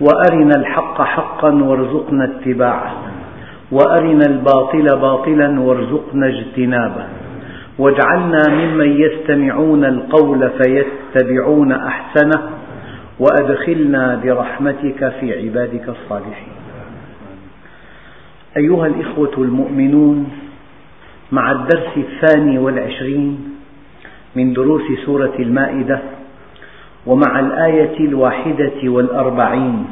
وأرنا 0.00 0.52
الحق 0.56 1.02
حقا 1.02 1.54
وارزقنا 1.54 2.24
اتباعه. 2.24 2.92
وأرنا 3.72 4.22
الباطل 4.28 4.84
باطلا 5.00 5.60
وارزقنا 5.60 6.26
اجتنابه. 6.26 7.06
واجعلنا 7.78 8.42
ممن 8.48 9.00
يستمعون 9.00 9.84
القول 9.84 10.50
فيتبعون 10.50 11.72
أحسنه. 11.72 12.42
وأدخلنا 13.20 14.20
برحمتك 14.24 15.12
في 15.20 15.42
عبادك 15.42 15.88
الصالحين. 15.88 16.52
أيها 18.56 18.86
الإخوة 18.86 19.32
المؤمنون 19.38 20.30
مع 21.32 21.52
الدرس 21.52 21.96
الثاني 21.96 22.58
والعشرين 22.58 23.56
من 24.36 24.52
دروس 24.52 24.82
سورة 25.06 25.32
المائدة 25.38 26.00
ومع 27.06 27.40
الآية 27.40 27.98
الواحدة 28.00 28.80
والأربعين. 28.84 29.84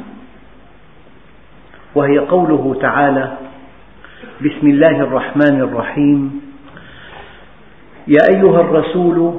وهي 1.95 2.19
قوله 2.19 2.77
تعالى 2.81 3.33
بسم 4.41 4.67
الله 4.67 5.01
الرحمن 5.01 5.61
الرحيم. 5.61 6.41
يا 8.09 8.23
أيها 8.35 8.61
الرسول 8.61 9.35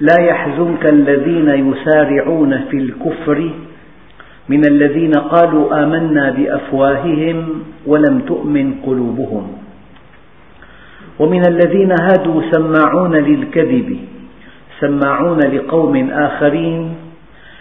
لا 0.00 0.16
يحزنك 0.20 0.86
الذين 0.86 1.48
يسارعون 1.48 2.58
في 2.70 2.76
الكفر 2.76 3.50
من 4.48 4.62
الذين 4.66 5.12
قالوا 5.12 5.82
آمنا 5.84 6.30
بأفواههم 6.30 7.36
ولم 7.86 8.18
تؤمن 8.18 8.74
قلوبهم. 8.86 9.44
ومن 11.18 11.42
الذين 11.48 11.92
هادوا 12.00 12.42
سماعون 12.50 13.14
للكذب 13.16 13.98
سماعون 14.80 15.38
لقوم 15.38 16.10
آخرين 16.10 16.94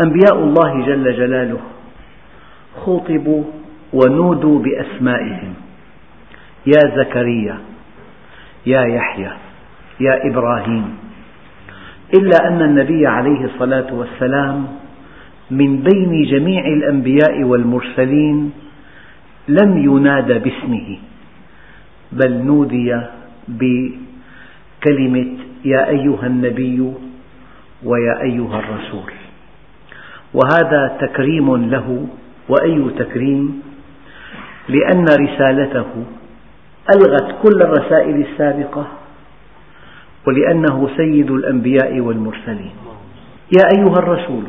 أنبياء 0.00 0.38
الله 0.38 0.86
جل 0.86 1.16
جلاله 1.16 1.60
خوطبوا 2.84 3.44
ونودوا 3.92 4.58
بأسمائهم. 4.58 5.54
يا 6.66 6.96
زكريا 6.96 7.58
يا 8.66 8.82
يحيى 8.82 9.30
يا 10.00 10.26
إبراهيم. 10.30 10.96
إلا 12.14 12.48
أن 12.48 12.62
النبي 12.62 13.06
عليه 13.06 13.44
الصلاة 13.44 13.94
والسلام 13.94 14.66
من 15.50 15.82
بين 15.82 16.22
جميع 16.22 16.66
الأنبياء 16.66 17.42
والمرسلين 17.44 18.52
لم 19.48 19.78
ينادى 19.78 20.38
باسمه 20.38 20.98
بل 22.12 22.32
نودي 22.44 23.00
بكلمة 23.48 25.26
يا 25.64 25.88
أيها 25.88 26.26
النبي 26.26 26.92
ويا 27.84 28.20
أيها 28.22 28.58
الرسول. 28.58 29.12
وهذا 30.34 30.96
تكريم 31.00 31.56
له 31.56 32.06
وأي 32.48 32.90
تكريم؟ 32.98 33.62
لأن 34.68 35.04
رسالته 35.04 36.04
ألغت 36.94 37.42
كل 37.42 37.62
الرسائل 37.62 38.26
السابقة 38.26 38.86
ولأنه 40.26 40.88
سيد 40.96 41.30
الأنبياء 41.30 42.00
والمرسلين. 42.00 42.72
يا 43.58 43.78
أيها 43.78 43.98
الرسول 43.98 44.44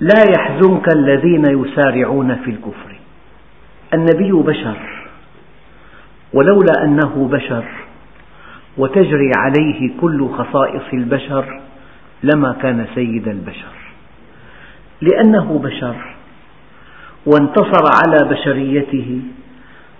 لا 0.00 0.24
يحزنك 0.36 0.94
الذين 0.94 1.44
يسارعون 1.48 2.34
في 2.34 2.50
الكفر. 2.50 2.96
النبي 3.94 4.32
بشر 4.32 5.08
ولولا 6.32 6.84
أنه 6.84 7.28
بشر 7.32 7.64
وتجري 8.78 9.32
عليه 9.36 9.90
كل 10.00 10.28
خصائص 10.28 10.92
البشر 10.92 11.60
لما 12.22 12.56
كان 12.62 12.86
سيد 12.94 13.28
البشر. 13.28 13.89
لأنه 15.00 15.60
بشر. 15.64 15.96
وانتصر 17.26 17.84
على 18.04 18.28
بشريته 18.30 19.20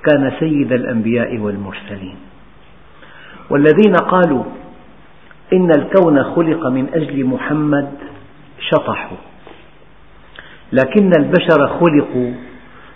كان 0.04 0.32
سيد 0.40 0.72
الأنبياء 0.72 1.38
والمرسلين. 1.38 2.16
والذين 3.50 3.94
قالوا 3.94 4.44
إن 5.52 5.70
الكون 5.70 6.22
خلق 6.22 6.66
من 6.66 6.88
أجل 6.94 7.24
محمد 7.24 7.90
شطحوا. 8.60 9.16
لكن 10.72 11.10
البشر 11.18 11.68
خلقوا 11.68 12.32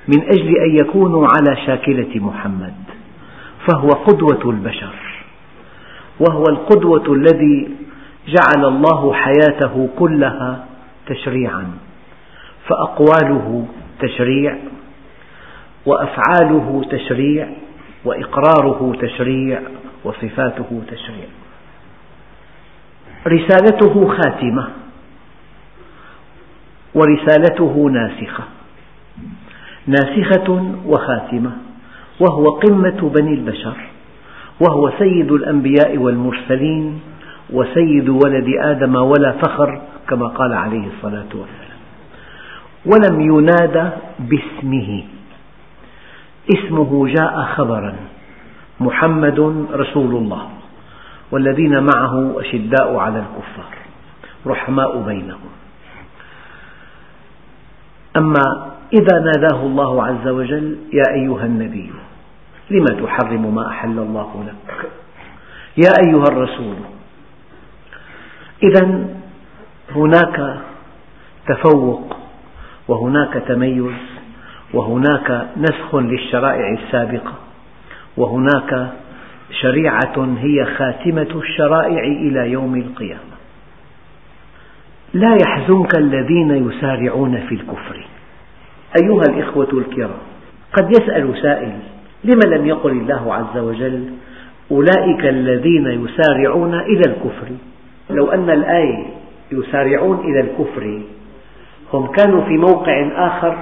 من 0.08 0.22
أجل 0.22 0.56
أن 0.56 0.76
يكونوا 0.80 1.26
على 1.36 1.66
شاكلة 1.66 2.10
محمد 2.14 2.74
فهو 3.68 3.88
قدوة 3.88 4.50
البشر. 4.50 4.94
وهو 6.20 6.42
القدوة 6.48 7.12
الذي 7.12 7.68
جعل 8.26 8.64
الله 8.64 9.12
حياته 9.12 9.88
كلها 9.98 10.66
تشريعا. 11.06 11.70
فأقواله 12.68 13.66
تشريع 14.00 14.56
وأفعاله 15.86 16.82
تشريع 16.90 17.48
وإقراره 18.04 18.96
تشريع 19.00 19.60
وصفاته 20.04 20.82
تشريع. 20.88 21.26
رسالته 23.26 24.08
خاتمة 24.08 24.68
ورسالته 26.94 27.90
ناسخة. 27.90 28.44
ناسخة 29.86 30.74
وخاتمة 30.86 31.52
وهو 32.20 32.50
قمة 32.50 33.10
بني 33.14 33.34
البشر 33.34 33.76
وهو 34.60 34.90
سيد 34.98 35.32
الأنبياء 35.32 35.98
والمرسلين 35.98 37.00
وسيد 37.52 38.08
ولد 38.08 38.46
آدم 38.60 38.94
ولا 38.96 39.32
فخر 39.32 39.82
كما 40.08 40.26
قال 40.26 40.52
عليه 40.52 40.86
الصلاة 40.86 41.28
والسلام. 41.34 41.73
ولم 42.86 43.20
ينادى 43.20 43.90
باسمه. 44.18 45.02
اسمه 46.54 47.06
جاء 47.08 47.42
خبرا. 47.42 47.94
محمد 48.80 49.66
رسول 49.72 50.16
الله. 50.16 50.48
والذين 51.30 51.82
معه 51.82 52.40
أشداء 52.40 52.96
على 52.96 53.18
الكفار. 53.18 53.74
رحماء 54.46 55.02
بينهم. 55.02 55.50
أما 58.16 58.74
إذا 58.92 59.18
ناداه 59.18 59.66
الله 59.66 60.04
عز 60.04 60.28
وجل 60.28 60.78
يا 60.92 61.14
أيها 61.14 61.46
النبي 61.46 61.92
لم 62.70 62.84
تحرم 62.84 63.54
ما 63.54 63.68
أحل 63.68 63.98
الله 63.98 64.44
لك؟ 64.46 64.90
يا 65.76 65.92
أيها 66.06 66.22
الرسول. 66.22 66.76
إذا 68.62 69.06
هناك 69.90 70.60
تفوق 71.46 72.16
وهناك 72.88 73.42
تميز 73.48 73.94
وهناك 74.74 75.46
نسخ 75.56 75.94
للشرائع 75.94 76.72
السابقة 76.72 77.34
وهناك 78.16 78.92
شريعة 79.62 80.36
هي 80.38 80.64
خاتمة 80.64 81.40
الشرائع 81.42 82.04
إلى 82.04 82.50
يوم 82.50 82.76
القيامة. 82.76 83.34
لا 85.14 85.36
يحزنك 85.42 85.98
الذين 85.98 86.50
يسارعون 86.50 87.40
في 87.48 87.54
الكفر. 87.54 88.06
أيها 89.02 89.22
الإخوة 89.28 89.68
الكرام 89.72 90.18
قد 90.72 90.90
يسأل 90.90 91.42
سائل 91.42 91.72
لم 92.24 92.54
لم 92.54 92.66
يقل 92.66 92.90
الله 92.90 93.34
عز 93.34 93.58
وجل 93.58 94.04
أولئك 94.70 95.26
الذين 95.26 95.86
يسارعون 95.86 96.74
إلى 96.74 97.02
الكفر؟ 97.06 97.48
لو 98.10 98.30
أن 98.30 98.50
الآية 98.50 99.06
يسارعون 99.52 100.18
إلى 100.20 100.40
الكفر 100.40 101.00
هم 101.94 102.06
كانوا 102.06 102.40
في 102.40 102.56
موقع 102.56 103.08
آخر 103.26 103.56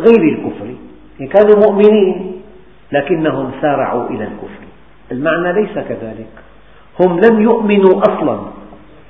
غير 0.00 0.22
الكفر. 0.32 0.74
إن 1.20 1.26
كانوا 1.26 1.56
مؤمنين 1.66 2.32
لكنهم 2.92 3.50
سارعوا 3.60 4.08
إلى 4.08 4.24
الكفر. 4.24 4.62
المعنى 5.12 5.52
ليس 5.52 5.74
كذلك. 5.74 6.32
هم 7.00 7.20
لم 7.20 7.42
يؤمنوا 7.42 8.00
أصلا 8.00 8.40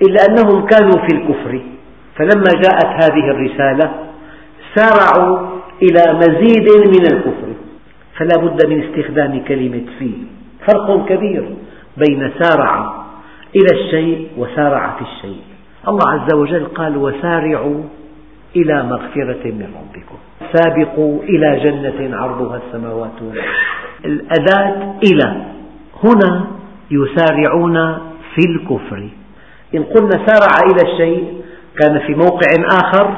إلا 0.03 0.21
أنهم 0.29 0.67
كانوا 0.67 1.07
في 1.07 1.17
الكفر. 1.17 1.61
فلما 2.17 2.53
جاءت 2.63 3.05
هذه 3.05 3.31
الرسالة 3.31 3.93
سارعوا 4.75 5.39
إلى 5.83 6.15
مزيد 6.15 6.69
من 6.87 7.07
الكفر. 7.13 7.53
فلا 8.17 8.37
بد 8.45 8.67
من 8.67 8.83
استخدام 8.83 9.45
كلمة 9.45 9.85
في. 9.99 10.11
فرق 10.67 11.09
كبير 11.09 11.55
بين 11.97 12.31
سارع 12.41 13.03
إلى 13.57 13.81
الشيء 13.81 14.29
وسارع 14.39 14.95
في 14.99 15.03
الشيء. 15.03 15.43
الله 15.89 16.11
عز 16.11 16.35
وجل 16.35 16.65
قال 16.65 16.97
وسارعوا 16.97 17.83
إلى 18.57 18.83
مغفرة 18.83 19.45
من 19.45 19.75
ربكم. 19.81 20.17
سابقوا 20.53 21.23
إلى 21.23 21.61
جنة 21.65 22.17
عرضها 22.17 22.61
السماوات 22.67 23.23
والأرض. 23.23 23.49
الأداة 24.05 24.95
إلى. 25.05 25.43
هنا 26.05 26.47
يسارعون 26.91 27.99
في 28.35 28.49
الكفر. 28.49 29.09
إن 29.75 29.83
قلنا 29.83 30.27
سارع 30.27 30.53
إلى 30.71 30.93
الشيء 30.93 31.43
كان 31.81 31.99
في 31.99 32.15
موقع 32.15 32.49
آخر 32.67 33.15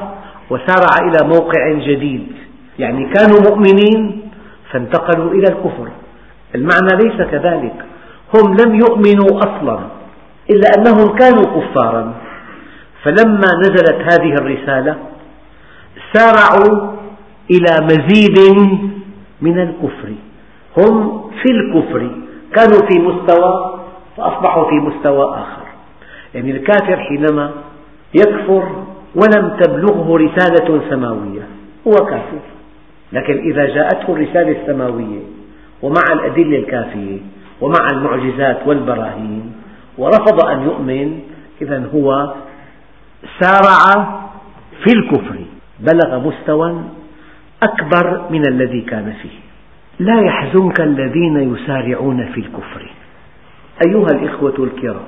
وسارع 0.49 1.07
إلى 1.09 1.27
موقع 1.27 1.71
جديد. 1.71 2.27
يعني 2.79 3.09
كانوا 3.13 3.39
مؤمنين 3.49 4.21
فانتقلوا 4.71 5.31
إلى 5.31 5.47
الكفر. 5.49 5.89
المعنى 6.55 7.03
ليس 7.03 7.27
كذلك. 7.31 7.85
هم 8.35 8.57
لم 8.65 8.75
يؤمنوا 8.75 9.39
أصلا 9.39 9.79
إلا 10.49 10.67
أنهم 10.77 11.15
كانوا 11.15 11.43
كفارا. 11.43 12.13
فلما 13.03 13.47
نزلت 13.59 14.13
هذه 14.13 14.33
الرسالة 14.33 14.95
سارعوا 16.13 16.95
إلى 17.51 17.85
مزيد 17.85 18.39
من 19.41 19.59
الكفر. 19.59 20.13
هم 20.77 21.21
في 21.43 21.51
الكفر 21.51 22.11
كانوا 22.53 22.79
في 22.89 22.99
مستوى 22.99 23.79
فأصبحوا 24.17 24.69
في 24.69 24.75
مستوى 24.75 25.25
آخر. 25.25 25.65
يعني 26.35 26.51
الكافر 26.51 26.97
حينما 26.97 27.51
يكفر 28.13 28.83
ولم 29.15 29.57
تبلغه 29.61 30.17
رسالة 30.17 30.81
سماوية 30.89 31.47
هو 31.87 32.05
كافر. 32.05 32.39
لكن 33.13 33.37
إذا 33.51 33.65
جاءته 33.65 34.13
الرسالة 34.13 34.61
السماوية 34.61 35.19
ومع 35.81 36.03
الأدلة 36.13 36.57
الكافية 36.57 37.17
ومع 37.61 37.87
المعجزات 37.93 38.67
والبراهين 38.67 39.53
ورفض 39.97 40.45
أن 40.45 40.61
يؤمن 40.61 41.19
إذا 41.61 41.89
هو 41.95 42.33
سارع 43.39 44.05
في 44.83 44.97
الكفر. 44.97 45.35
بلغ 45.79 46.27
مستوى 46.27 46.83
أكبر 47.63 48.29
من 48.29 48.47
الذي 48.47 48.81
كان 48.81 49.13
فيه. 49.21 49.39
لا 49.99 50.21
يحزنك 50.21 50.81
الذين 50.81 51.53
يسارعون 51.53 52.25
في 52.25 52.39
الكفر. 52.39 52.91
أيها 53.87 54.07
الإخوة 54.13 54.55
الكرام 54.59 55.07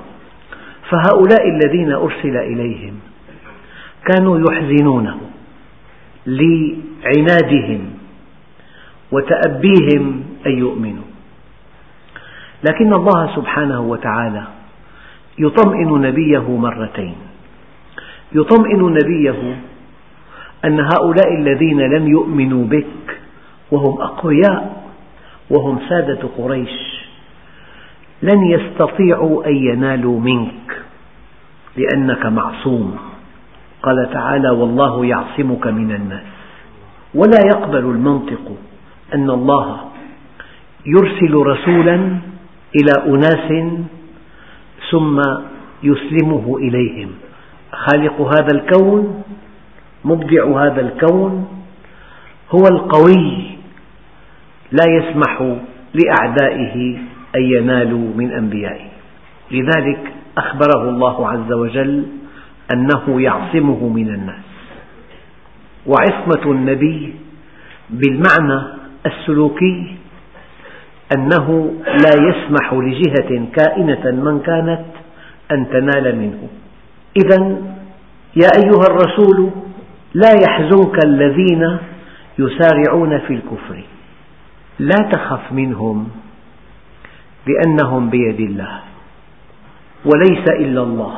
فهؤلاء 0.90 1.48
الذين 1.48 1.92
أرسل 1.92 2.36
إليهم 2.36 2.94
كانوا 4.04 4.40
يحزنونه 4.50 5.20
لعنادهم 6.26 7.80
وتأبيهم 9.12 10.24
أن 10.46 10.58
يؤمنوا. 10.58 11.08
لكن 12.70 12.92
الله 12.92 13.36
سبحانه 13.36 13.80
وتعالى 13.80 14.44
يطمئن 15.38 16.00
نبيه 16.00 16.56
مرتين. 16.56 17.14
يطمئن 18.32 18.82
نبيه 18.82 19.56
أن 20.64 20.80
هؤلاء 20.80 21.34
الذين 21.38 21.80
لم 21.80 22.08
يؤمنوا 22.08 22.64
بك 22.64 23.20
وهم 23.70 24.00
أقوياء 24.00 24.82
وهم 25.50 25.78
سادة 25.88 26.28
قريش 26.38 26.98
لن 28.22 28.46
يستطيعوا 28.46 29.46
أن 29.46 29.56
ينالوا 29.56 30.20
منك 30.20 30.82
لأنك 31.76 32.26
معصوم. 32.26 32.96
قال 33.82 34.10
تعالى 34.12 34.50
والله 34.50 35.06
يعصمك 35.06 35.66
من 35.66 35.92
الناس. 35.92 36.22
ولا 37.14 37.38
يقبل 37.46 37.78
المنطق 37.78 38.56
أن 39.14 39.30
الله 39.30 39.80
يرسل 40.86 41.34
رسولا 41.34 41.94
إلى 42.76 43.14
أناس 43.14 43.72
ثم 44.90 45.22
يسلمه 45.82 46.56
إليهم. 46.56 47.10
خالق 47.72 48.20
هذا 48.20 48.54
الكون 48.54 49.22
مبدع 50.04 50.64
هذا 50.64 50.80
الكون 50.80 51.48
هو 52.50 52.62
القوي 52.70 53.58
لا 54.72 54.84
يسمح 54.88 55.56
لأعدائه 55.94 56.98
أن 57.36 57.42
ينالوا 57.42 58.08
من 58.16 58.32
أنبيائه. 58.32 58.88
لذلك 59.50 60.12
أخبره 60.38 60.88
الله 60.88 61.28
عز 61.28 61.52
وجل 61.52 62.06
أنه 62.72 63.20
يعصمه 63.20 63.88
من 63.88 64.08
الناس. 64.08 64.44
وعصمة 65.86 66.52
النبي 66.52 67.14
بالمعنى 67.90 68.62
السلوكي 69.06 69.96
أنه 71.16 71.72
لا 71.86 72.12
يسمح 72.28 72.72
لجهة 72.72 73.46
كائنة 73.56 74.10
من 74.10 74.40
كانت 74.40 74.84
أن 75.52 75.70
تنال 75.70 76.16
منه. 76.18 76.48
إذا 77.16 77.56
يا 78.36 78.48
أيها 78.56 78.84
الرسول 78.90 79.50
لا 80.22 80.32
يحزنك 80.44 81.04
الذين 81.04 81.78
يسارعون 82.38 83.18
في 83.18 83.34
الكفر. 83.34 83.84
لا 84.78 84.96
تخف 85.12 85.52
منهم 85.52 86.08
لأنهم 87.46 88.10
بيد 88.10 88.40
الله 88.40 88.80
وليس 90.04 90.44
إلا 90.48 90.82
الله 90.82 91.14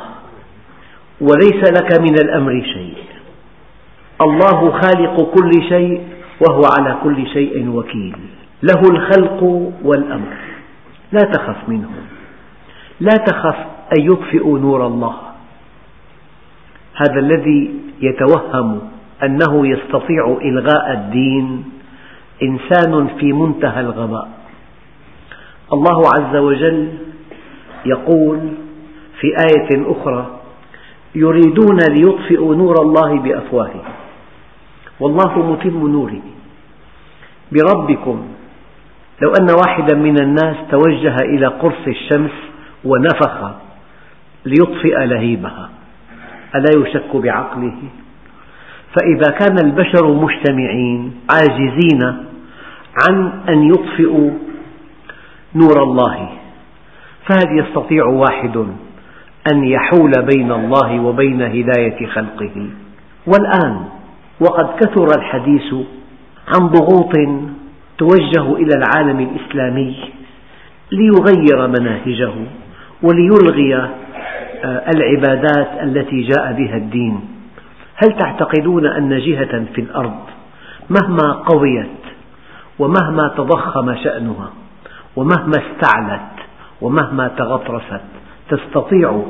وليس 1.21 1.61
لك 1.77 1.99
من 2.01 2.15
الأمر 2.25 2.63
شيء. 2.73 2.97
الله 4.21 4.71
خالق 4.71 5.15
كل 5.33 5.51
شيء 5.69 6.01
وهو 6.41 6.61
على 6.77 6.97
كل 7.03 7.27
شيء 7.27 7.69
وكيل. 7.69 8.17
له 8.63 8.81
الخلق 8.91 9.43
والأمر. 9.83 10.37
لا 11.11 11.21
تخف 11.21 11.69
منهم. 11.69 12.05
لا 12.99 13.17
تخف 13.27 13.55
أن 13.97 14.11
يطفئوا 14.11 14.59
نور 14.59 14.87
الله. 14.87 15.30
هذا 17.01 17.19
الذي 17.19 17.73
يتوهم 18.01 18.81
أنه 19.23 19.67
يستطيع 19.67 20.37
إلغاء 20.41 20.93
الدين 20.93 21.63
إنسان 22.43 23.07
في 23.19 23.33
منتهى 23.33 23.79
الغباء. 23.79 24.29
الله 25.73 26.01
عز 26.19 26.35
وجل 26.35 26.87
يقول 27.85 28.39
في 29.19 29.27
آية 29.27 29.91
أخرى 29.91 30.39
يريدون 31.15 31.79
ليطفئوا 31.89 32.55
نور 32.55 32.75
الله 32.81 33.19
بأفواههم. 33.19 33.93
والله 34.99 35.51
متم 35.51 35.87
نوره. 35.87 36.21
بربكم 37.51 38.25
لو 39.21 39.33
أن 39.39 39.47
واحدا 39.65 39.97
من 39.97 40.21
الناس 40.21 40.55
توجه 40.71 41.15
إلى 41.21 41.47
قرص 41.47 41.87
الشمس 41.87 42.31
ونفخ 42.85 43.51
ليطفئ 44.45 45.05
لهيبها. 45.05 45.69
ألا 46.55 46.81
يشك 46.81 47.15
بعقله؟ 47.15 47.77
فإذا 48.95 49.31
كان 49.39 49.55
البشر 49.65 50.13
مجتمعين 50.13 51.13
عاجزين 51.29 51.99
عن 53.07 53.31
أن 53.49 53.63
يطفئوا 53.63 54.31
نور 55.55 55.83
الله 55.83 56.29
فهل 57.29 57.59
يستطيع 57.59 58.05
واحد 58.05 58.57
أن 59.53 59.63
يحول 59.63 60.11
بين 60.35 60.51
الله 60.51 60.99
وبين 60.99 61.41
هداية 61.41 62.07
خلقه 62.07 62.67
والآن 63.27 63.85
وقد 64.39 64.79
كثر 64.79 65.07
الحديث 65.17 65.73
عن 66.47 66.67
ضغوط 66.67 67.13
توجه 67.97 68.55
إلى 68.55 68.75
العالم 68.75 69.19
الإسلامي 69.19 69.95
ليغير 70.91 71.67
مناهجه 71.67 72.33
وليلغي 73.03 73.89
العبادات 74.65 75.83
التي 75.83 76.21
جاء 76.21 76.53
بها 76.53 76.77
الدين. 76.77 77.19
هل 77.95 78.17
تعتقدون 78.17 78.85
أن 78.85 79.19
جهة 79.19 79.65
في 79.75 79.81
الأرض 79.81 80.19
مهما 80.89 81.31
قويت 81.31 82.01
ومهما 82.79 83.27
تضخم 83.37 83.95
شأنها 83.95 84.49
ومهما 85.15 85.53
استعلت 85.57 86.31
ومهما 86.81 87.27
تغطرست 87.27 88.01
تستطيع 88.49 89.23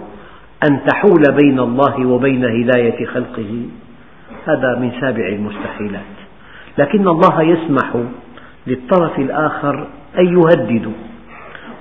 أن 0.70 0.80
تحول 0.86 1.24
بين 1.44 1.60
الله 1.60 2.06
وبين 2.06 2.46
هداية 2.46 3.06
خلقه؟ 3.06 3.66
هذا 4.48 4.80
من 4.80 4.92
سابع 5.02 5.28
المستحيلات. 5.28 6.16
لكن 6.78 7.08
الله 7.08 7.42
يسمح 7.42 7.96
للطرف 8.68 9.20
الآخر 9.20 9.88
أن 10.20 10.26
يهددوا 10.26 10.94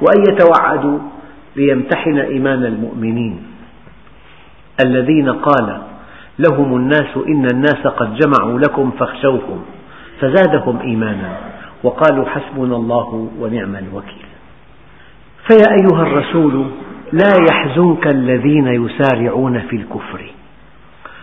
وأن 0.00 0.22
يتوعدوا 0.28 0.98
ليمتحن 1.60 2.18
إيمان 2.18 2.64
المؤمنين. 2.64 3.42
الذين 4.84 5.28
قال 5.32 5.80
لهم 6.38 6.76
الناس 6.76 7.16
إن 7.28 7.46
الناس 7.54 7.86
قد 7.86 8.16
جمعوا 8.16 8.58
لكم 8.58 8.90
فاخشوهم 8.90 9.64
فزادهم 10.20 10.80
إيمانا 10.80 11.36
وقالوا 11.82 12.24
حسبنا 12.26 12.76
الله 12.76 13.30
ونعم 13.40 13.76
الوكيل. 13.76 14.26
فيا 15.48 15.66
أيها 15.80 16.02
الرسول 16.02 16.66
لا 17.12 17.32
يحزنك 17.50 18.06
الذين 18.06 18.66
يسارعون 18.66 19.60
في 19.60 19.76
الكفر. 19.76 20.20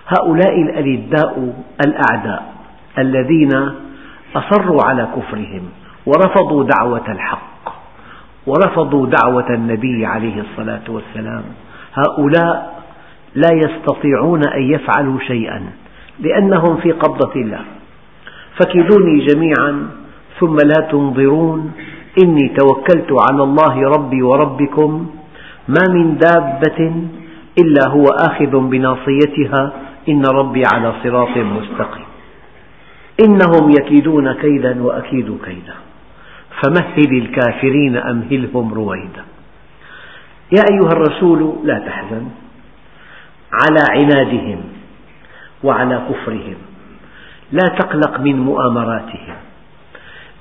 هؤلاء 0.08 0.62
الألداء 0.62 1.54
الأعداء 1.88 2.54
الذين 2.98 3.72
أصروا 4.36 4.80
على 4.86 5.08
كفرهم 5.16 5.64
ورفضوا 6.06 6.64
دعوة 6.64 7.12
الحق. 7.12 7.77
ورفضوا 8.48 9.08
دعوة 9.08 9.50
النبي 9.50 10.06
عليه 10.06 10.42
الصلاة 10.42 10.86
والسلام. 10.90 11.44
هؤلاء 11.94 12.84
لا 13.36 13.50
يستطيعون 13.54 14.42
أن 14.48 14.62
يفعلوا 14.62 15.20
شيئا 15.20 15.64
لأنهم 16.20 16.78
في 16.78 16.92
قبضة 16.92 17.36
الله. 17.36 17.62
فكيدوني 18.60 19.26
جميعا 19.26 19.88
ثم 20.40 20.56
لا 20.56 20.88
تنظرون. 20.92 21.72
إني 22.24 22.56
توكلت 22.58 23.12
على 23.30 23.44
الله 23.44 23.82
ربي 23.96 24.22
وربكم. 24.22 25.12
ما 25.68 25.84
من 25.94 26.18
دابة 26.18 26.94
إلا 27.62 27.90
هو 27.90 28.06
آخذ 28.06 28.60
بناصيتها. 28.70 29.74
إن 30.10 30.26
ربي 30.26 30.64
على 30.74 30.94
صراط 31.04 31.38
مستقيم. 31.38 32.08
إنهم 33.26 33.70
يكيدون 33.70 34.34
كيدا 34.34 34.84
وأكيد 34.84 35.38
كيدا. 35.46 35.87
فمهل 36.62 37.18
الكافرين 37.18 37.98
أمهلهم 37.98 38.74
رويدا. 38.74 39.24
يا 40.52 40.64
أيها 40.72 40.92
الرسول 40.92 41.54
لا 41.64 41.80
تحزن 41.80 42.28
على 43.54 43.84
عنادهم 43.90 44.60
وعلى 45.64 46.02
كفرهم. 46.10 46.56
لا 47.52 47.68
تقلق 47.78 48.20
من 48.20 48.40
مؤامراتهم. 48.40 49.36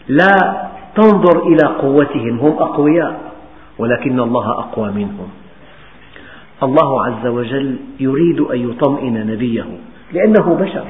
لا 0.09 0.69
تنظر 0.97 1.47
إلى 1.47 1.67
قوتهم 1.67 2.39
هم 2.39 2.53
أقوياء 2.59 3.21
ولكن 3.79 4.21
الله 4.21 4.51
أقوى 4.51 4.91
منهم. 4.91 5.29
الله 6.63 7.05
عز 7.05 7.27
وجل 7.27 7.77
يريد 8.01 8.41
أن 8.41 8.71
يطمئن 8.71 9.27
نبيه 9.27 9.67
لأنه 10.13 10.55
بشر. 10.55 10.87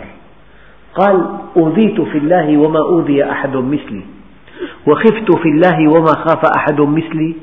قال 0.94 1.26
أوذيت 1.56 2.00
في 2.00 2.18
الله 2.18 2.56
وما 2.56 2.80
أوذي 2.80 3.30
أحد 3.30 3.56
مثلي. 3.56 4.15
وخفت 4.86 5.38
في 5.42 5.48
الله 5.48 5.88
وما 5.88 6.12
خاف 6.12 6.42
أحد 6.56 6.80
مثلي 6.80 7.34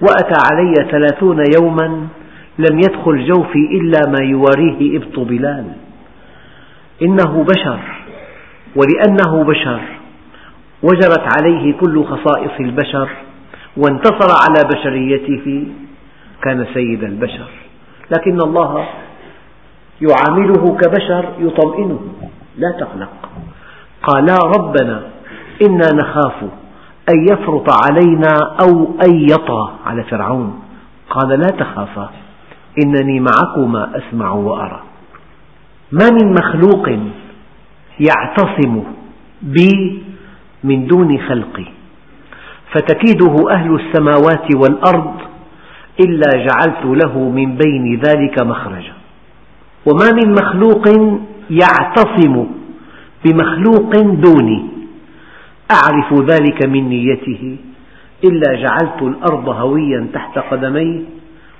وأتى 0.00 0.34
علي 0.50 0.74
ثلاثون 0.90 1.42
يوما 1.60 2.08
لم 2.58 2.78
يدخل 2.78 3.26
جوفي 3.26 3.68
إلا 3.80 4.00
ما 4.08 4.24
يواريه 4.24 4.98
إبط 4.98 5.18
بلال. 5.18 5.66
إنه 7.02 7.44
بشر 7.44 7.80
ولأنه 8.76 9.44
بشر 9.44 9.80
وجرت 10.82 11.26
عليه 11.38 11.72
كل 11.72 12.04
خصائص 12.04 12.60
البشر 12.60 13.08
وانتصر 13.76 14.28
على 14.44 14.68
بشريته 14.74 15.66
كان 16.42 16.66
سيد 16.74 17.04
البشر. 17.04 17.48
لكن 18.16 18.38
الله 18.44 18.86
يعامله 20.00 20.76
كبشر 20.76 21.24
يطمئنه 21.38 22.00
لا 22.58 22.70
تقلق. 22.80 23.28
قالا 24.02 24.36
ربنا 24.58 25.02
إنا 25.66 25.86
نخاف 25.94 26.63
أن 27.08 27.24
يفرط 27.32 27.66
علينا 27.86 28.56
أو 28.62 28.94
أن 29.08 29.20
يطغى 29.20 29.72
على 29.86 30.02
فرعون. 30.02 30.60
قال 31.10 31.28
لا 31.28 31.46
تخافا 31.46 32.10
إنني 32.84 33.20
معكما 33.20 33.90
أسمع 33.96 34.30
وأرى. 34.30 34.80
ما 35.92 36.10
من 36.10 36.32
مخلوق 36.32 36.88
يعتصم 38.00 38.82
بي 39.42 40.02
من 40.64 40.86
دون 40.86 41.18
خلقي. 41.18 41.66
فتكيده 42.72 43.50
أهل 43.50 43.74
السماوات 43.74 44.54
والأرض 44.54 45.14
إلا 46.00 46.30
جعلت 46.46 46.84
له 46.84 47.18
من 47.18 47.56
بين 47.56 48.00
ذلك 48.00 48.42
مخرجا. 48.42 48.92
وما 49.86 50.10
من 50.12 50.32
مخلوق 50.32 50.88
يعتصم 51.50 52.46
بمخلوق 53.24 53.90
دوني. 54.00 54.66
أعرف 55.70 56.12
ذلك 56.30 56.66
من 56.66 56.88
نيته. 56.88 57.56
إلا 58.24 58.54
جعلت 58.54 59.02
الأرض 59.02 59.48
هويا 59.48 60.06
تحت 60.14 60.38
قدميه 60.38 61.00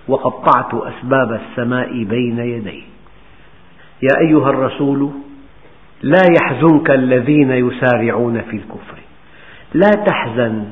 وقطعت 0.09 0.75
أسباب 0.75 1.33
السماء 1.33 2.05
بين 2.05 2.39
يديه 2.39 2.83
يا 4.03 4.21
أيها 4.21 4.51
الرسول 4.51 5.11
لا 6.03 6.23
يحزنك 6.41 6.91
الذين 6.91 7.51
يسارعون 7.51 8.41
في 8.41 8.57
الكفر. 8.57 8.99
لا 9.75 9.91
تحزن 9.91 10.65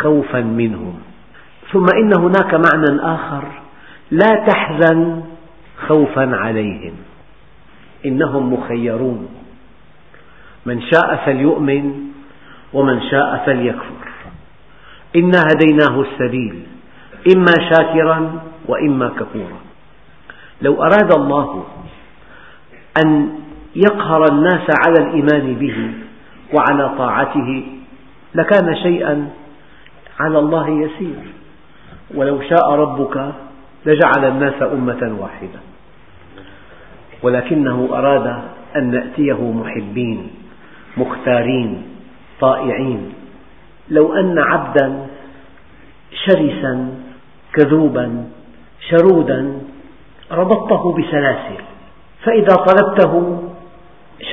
خوفا 0.00 0.40
منهم. 0.40 0.94
ثم 1.72 1.86
إن 2.02 2.12
هناك 2.20 2.54
معنى 2.54 3.00
آخر 3.02 3.44
لا 4.10 4.46
تحزن 4.46 5.22
خوفا 5.88 6.36
عليهم. 6.36 6.92
إنهم 8.06 8.52
مخيرون. 8.52 9.28
من 10.66 10.82
شاء 10.82 11.22
فليؤمن 11.26 12.07
ومن 12.72 13.02
شاء 13.10 13.42
فليكفر. 13.46 14.08
إنا 15.16 15.42
هديناه 15.52 16.00
السبيل 16.00 16.62
إما 17.36 17.52
شاكرا 17.70 18.40
وإما 18.68 19.08
كفورا. 19.08 19.58
لو 20.62 20.82
أراد 20.82 21.14
الله 21.16 21.64
أن 23.04 23.28
يقهر 23.76 24.24
الناس 24.32 24.66
على 24.86 25.08
الإيمان 25.08 25.54
به 25.54 25.90
وعلى 26.54 26.94
طاعته 26.98 27.62
لكان 28.34 28.76
شيئا 28.82 29.30
على 30.20 30.38
الله 30.38 30.68
يسير. 30.68 31.22
ولو 32.14 32.40
شاء 32.40 32.70
ربك 32.70 33.32
لجعل 33.86 34.24
الناس 34.24 34.62
أمة 34.62 35.16
واحدة. 35.20 35.60
ولكنه 37.22 37.88
أراد 37.92 38.42
أن 38.76 38.90
نأتيه 38.90 39.52
محبين 39.52 40.30
مختارين 40.96 41.82
طائعين. 42.40 43.12
لو 43.90 44.14
أن 44.14 44.38
عبدا 44.38 45.06
شرسا 46.26 46.94
كذوبا 47.52 48.24
شرودا 48.88 49.60
ربطته 50.32 50.92
بسلاسل 50.92 51.62
فإذا 52.24 52.54
طلبته 52.54 53.42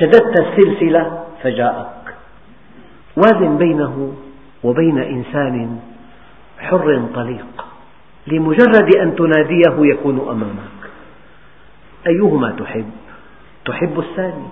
شددت 0.00 0.40
السلسلة 0.40 1.24
فجاءك. 1.42 2.14
وازن 3.16 3.58
بينه 3.58 4.14
وبين 4.64 4.98
إنسان 4.98 5.80
حر 6.58 7.02
طليق 7.14 7.64
لمجرد 8.26 8.96
أن 8.96 9.16
تناديه 9.16 9.92
يكون 9.92 10.20
أمامك. 10.28 10.82
أيهما 12.06 12.50
تحب؟ 12.50 12.90
تحب 13.64 13.98
الثاني 13.98 14.46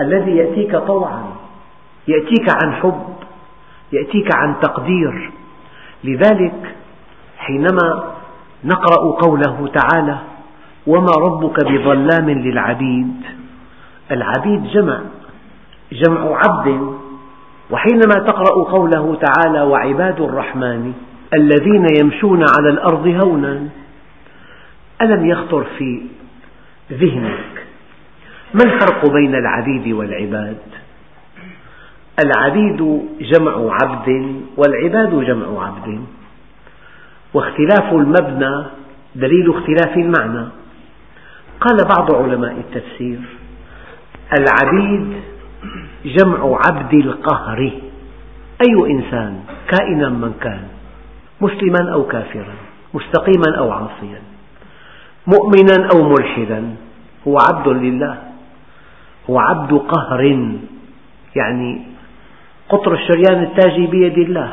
الذي 0.00 0.36
يأتيك 0.36 0.76
طوعا. 0.76 1.41
يأتيك 2.08 2.46
عن 2.64 2.72
حب 2.72 3.14
يأتيك 3.92 4.36
عن 4.36 4.54
تقدير 4.62 5.30
لذلك 6.04 6.74
حينما 7.38 8.14
نقرأ 8.64 9.20
قوله 9.20 9.70
تعالى 9.74 10.18
وما 10.86 11.12
ربك 11.18 11.64
بظلام 11.64 12.30
للعبيد 12.30 13.14
العبيد 14.10 14.64
جمع 14.64 15.00
جمع 15.92 16.36
عبد 16.36 16.96
وحينما 17.70 18.14
تقرأ 18.26 18.64
قوله 18.64 19.18
تعالى 19.20 19.62
وعباد 19.62 20.20
الرحمن 20.20 20.92
الذين 21.34 21.86
يمشون 22.02 22.44
على 22.58 22.68
الأرض 22.68 23.06
هونا 23.24 23.68
ألم 25.02 25.26
يخطر 25.26 25.64
في 25.78 26.02
ذهنك 26.92 27.66
ما 28.54 28.64
الفرق 28.64 29.12
بين 29.12 29.34
العبيد 29.34 29.92
والعباد؟ 29.92 30.81
العبيد 32.18 33.02
جمع 33.20 33.76
عبد 33.82 34.40
والعباد 34.56 35.24
جمع 35.24 35.66
عبد. 35.66 36.04
واختلاف 37.34 37.92
المبنى 37.92 38.64
دليل 39.14 39.50
اختلاف 39.50 39.96
المعنى. 39.96 40.48
قال 41.60 41.76
بعض 41.96 42.14
علماء 42.14 42.52
التفسير 42.52 43.20
العبيد 44.38 45.12
جمع 46.04 46.58
عبد 46.66 46.94
القهر. 46.94 47.70
أي 48.66 48.90
إنسان 48.90 49.40
كائنا 49.68 50.08
من 50.08 50.34
كان 50.40 50.62
مسلما 51.40 51.92
أو 51.92 52.02
كافرا 52.04 52.54
مستقيما 52.94 53.58
أو 53.58 53.70
عاصيا 53.70 54.20
مؤمنا 55.26 55.88
أو 55.94 56.08
ملحدا 56.08 56.74
هو 57.28 57.38
عبد 57.48 57.68
لله 57.68 58.18
هو 59.30 59.38
عبد 59.38 59.72
قهر. 59.72 60.48
يعني 61.36 61.91
قطر 62.68 62.94
الشريان 62.94 63.42
التاجي 63.42 63.86
بيد 63.86 64.18
الله. 64.18 64.52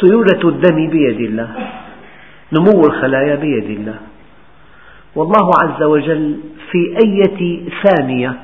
سيولة 0.00 0.42
الدم 0.44 0.90
بيد 0.90 1.20
الله. 1.20 1.50
نمو 2.52 2.86
الخلايا 2.86 3.34
بيد 3.34 3.70
الله. 3.70 3.98
والله 5.16 5.50
عز 5.62 5.82
وجل 5.82 6.40
في 6.70 6.96
أية 7.04 7.60
ثانية 7.84 8.36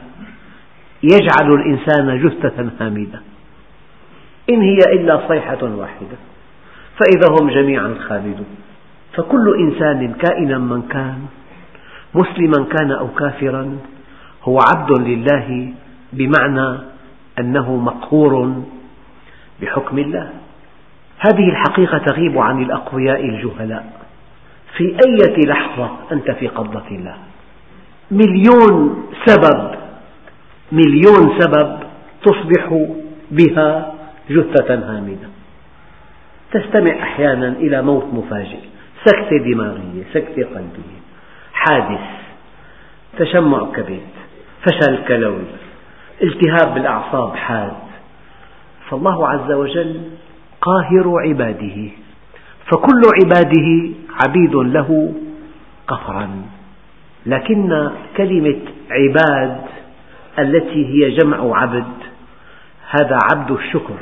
يجعل 1.02 1.54
الإنسان 1.54 2.22
جثة 2.22 2.70
هامدة. 2.80 3.20
إن 4.50 4.60
هي 4.62 4.78
إلا 4.92 5.28
صيحة 5.28 5.62
واحدة. 5.62 6.18
فإذا 6.98 7.28
هم 7.40 7.50
جميعا 7.50 7.94
خالدون. 8.08 8.56
فكل 9.16 9.56
إنسان 9.60 10.12
كائنا 10.12 10.58
من 10.58 10.82
كان 10.82 11.18
مسلما 12.14 12.64
كان 12.64 12.92
أو 12.92 13.08
كافرا 13.08 13.78
هو 14.42 14.58
عبد 14.74 15.00
لله 15.00 15.72
بمعنى 16.12 16.78
أنه 17.38 17.76
مقهور 17.76 18.62
بحكم 19.62 19.98
الله. 19.98 20.30
هذه 21.18 21.50
الحقيقة 21.50 21.98
تغيب 21.98 22.38
عن 22.38 22.62
الأقوياء 22.62 23.24
الجهلاء. 23.24 23.92
في 24.76 24.84
أي 24.84 25.44
لحظة 25.46 25.90
أنت 26.12 26.30
في 26.30 26.48
قبضة 26.48 26.88
الله؟ 26.90 27.16
مليون 28.10 29.06
سبب 29.26 29.74
مليون 30.72 31.40
سبب 31.40 31.78
تصبح 32.22 32.86
بها 33.30 33.94
جثة 34.30 34.74
هامدة. 34.74 35.28
تستمع 36.52 37.02
أحيانا 37.02 37.48
إلى 37.48 37.82
موت 37.82 38.04
مفاجئ 38.04 38.60
سكتة 39.04 39.38
دماغية 39.38 40.04
سكتة 40.12 40.44
قلبية 40.44 40.98
حادث 41.52 42.00
تشمع 43.18 43.72
كبد 43.74 44.00
فشل 44.62 45.04
كلوي. 45.08 45.44
التهاب 46.22 46.74
بالأعصاب 46.74 47.36
حاد. 47.36 47.72
فالله 48.90 49.28
عز 49.28 49.52
وجل 49.52 50.00
قاهر 50.60 51.14
عباده 51.18 51.88
فكل 52.66 53.02
عباده 53.22 53.94
عبيد 54.20 54.54
له 54.54 55.14
قهرا 55.88 56.28
لكن 57.26 57.90
كلمة 58.16 58.60
عباد 58.90 59.60
التي 60.38 60.86
هي 60.86 61.10
جمع 61.10 61.58
عبد 61.58 61.92
هذا 62.90 63.18
عبد 63.32 63.50
الشكر. 63.50 63.98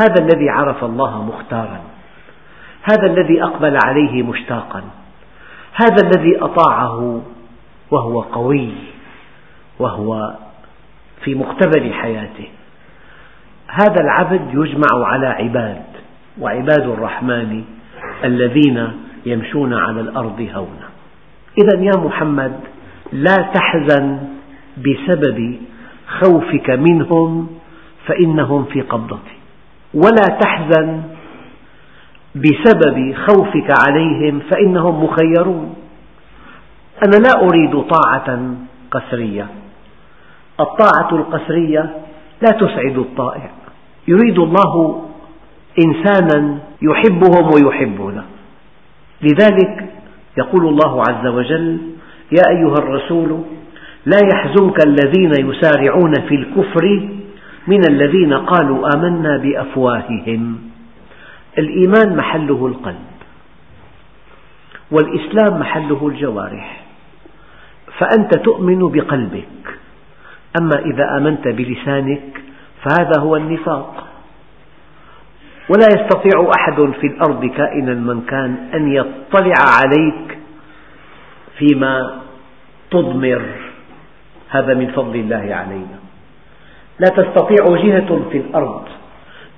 هذا 0.00 0.24
الذي 0.24 0.50
عرف 0.50 0.84
الله 0.84 1.22
مختارا. 1.24 1.80
هذا 2.82 3.06
الذي 3.06 3.42
أقبل 3.42 3.78
عليه 3.86 4.22
مشتاقا. 4.22 4.82
هذا 5.74 6.06
الذي 6.06 6.38
أطاعه 6.40 7.22
وهو 7.90 8.20
قوي 8.20 8.72
وهو 9.78 10.34
في 11.24 11.34
مقتبل 11.34 11.92
حياته. 11.92 12.48
هذا 13.68 14.00
العبد 14.00 14.40
يجمع 14.54 15.06
على 15.06 15.26
عباد 15.26 15.82
وعباد 16.40 16.88
الرحمن 16.88 17.64
الذين 18.24 18.92
يمشون 19.26 19.74
على 19.74 20.00
الأرض 20.00 20.48
هونا. 20.54 20.88
إذا 21.58 21.82
يا 21.84 22.04
محمد 22.04 22.52
لا 23.12 23.36
تحزن 23.54 24.18
بسبب 24.78 25.58
خوفك 26.08 26.70
منهم 26.70 27.48
فإنهم 28.06 28.64
في 28.64 28.80
قبضتي. 28.80 29.38
ولا 29.94 30.38
تحزن 30.40 31.02
بسبب 32.34 33.14
خوفك 33.14 33.68
عليهم 33.88 34.40
فإنهم 34.50 35.04
مخيرون. 35.04 35.74
أنا 37.06 37.16
لا 37.16 37.48
أريد 37.48 37.82
طاعة 37.82 38.54
قسرية. 38.90 39.46
الطاعة 40.60 41.08
القسرية 41.12 41.96
لا 42.42 42.50
تسعد 42.50 42.98
الطائع. 42.98 43.50
يريد 44.08 44.38
الله 44.38 45.04
إنسانا 45.86 46.58
يحبهم 46.82 47.50
ويحبونه. 47.54 48.24
لذلك 49.22 49.86
يقول 50.38 50.68
الله 50.68 51.02
عز 51.08 51.26
وجل 51.26 51.78
يا 52.32 52.42
أيها 52.56 52.74
الرسول 52.74 53.40
لا 54.06 54.18
يحزنك 54.32 54.86
الذين 54.86 55.32
يسارعون 55.48 56.12
في 56.12 56.34
الكفر 56.34 57.08
من 57.66 57.80
الذين 57.90 58.34
قالوا 58.34 58.88
آمنا 58.96 59.36
بأفواههم. 59.36 60.58
الإيمان 61.58 62.16
محله 62.16 62.66
القلب 62.66 63.08
والإسلام 64.90 65.60
محله 65.60 66.08
الجوارح. 66.08 66.84
فأنت 67.98 68.34
تؤمن 68.38 68.78
بقلبك. 68.78 69.77
أما 70.60 70.78
إذا 70.78 71.16
آمنت 71.16 71.48
بلسانك 71.48 72.40
فهذا 72.84 73.20
هو 73.20 73.36
النفاق. 73.36 74.04
ولا 75.68 75.86
يستطيع 75.86 76.50
أحد 76.58 76.78
في 77.00 77.06
الأرض 77.06 77.44
كائنا 77.44 77.94
من 77.94 78.20
كان 78.20 78.56
أن 78.74 78.92
يطلع 78.92 79.58
عليك 79.82 80.38
فيما 81.58 82.20
تضمر. 82.90 83.42
هذا 84.48 84.74
من 84.74 84.88
فضل 84.96 85.16
الله 85.16 85.54
علينا. 85.54 85.98
لا 86.98 87.08
تستطيع 87.08 87.62
جهة 87.84 88.10
في 88.30 88.38
الأرض 88.38 88.84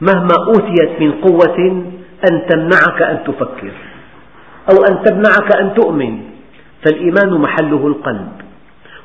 مهما 0.00 0.36
أوتيت 0.48 1.00
من 1.00 1.12
قوة 1.12 1.58
أن 2.30 2.46
تمنعك 2.48 3.02
أن 3.02 3.24
تفكر 3.24 3.72
أو 4.70 4.76
أن 4.90 5.02
تمنعك 5.04 5.56
أن 5.60 5.74
تؤمن. 5.74 6.20
فالإيمان 6.84 7.40
محله 7.40 7.86
القلب. 7.86 8.32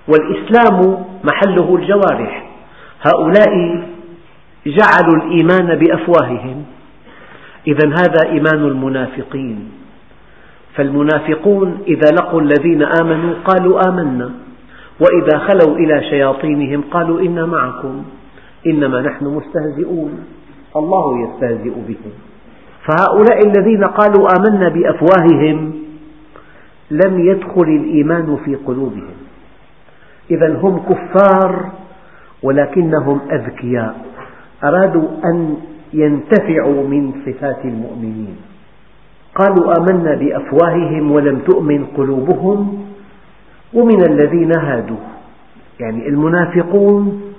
والإسلام 0.08 1.06
محله 1.24 1.76
الجوارح. 1.76 2.52
هؤلاء 3.02 3.84
جعلوا 4.66 5.16
الإيمان 5.16 5.76
بأفواههم. 5.76 6.66
إذا 7.68 7.90
هذا 7.90 8.30
إيمان 8.30 8.66
المنافقين. 8.66 9.72
فالمنافقون 10.76 11.78
إذا 11.88 12.12
لقوا 12.12 12.42
الذين 12.42 12.84
آمنوا 13.02 13.34
قالوا 13.46 13.90
آمنا. 13.90 14.32
وإذا 15.00 15.38
خلوا 15.40 15.78
إلى 15.78 16.04
شياطينهم 16.10 16.82
قالوا 16.92 17.22
إنا 17.22 17.46
معكم. 17.46 18.04
إنما 18.68 19.02
نحن 19.02 19.26
مستهزئون. 19.26 20.26
الله 20.76 21.20
يستهزئ 21.20 21.74
بهم. 21.88 22.14
فهؤلاء 22.86 23.40
الذين 23.48 23.84
قالوا 23.84 24.28
آمنا 24.38 24.70
بأفواههم 24.70 25.74
لم 26.92 27.20
يدخل 27.20 27.62
الإيمان 27.62 28.38
في 28.46 28.56
قلوبهم. 28.56 29.25
إذا 30.32 30.60
هم 30.60 30.80
كفار 30.80 31.72
ولكنهم 32.44 33.22
أذكياء. 33.32 34.06
أرادوا 34.64 35.08
أن 35.26 35.58
ينتفعوا 35.94 36.88
من 36.88 37.12
صفات 37.26 37.66
المؤمنين. 37.66 38.38
قالوا 39.36 39.74
آمنا 39.78 40.16
بأفواههم 40.16 41.12
ولم 41.12 41.40
تؤمن 41.40 41.86
قلوبهم 41.86 42.86
ومن 43.74 44.02
الذين 44.10 44.52
هادوا. 44.60 45.04
يعني 45.80 46.08
المنافقون 46.08 47.34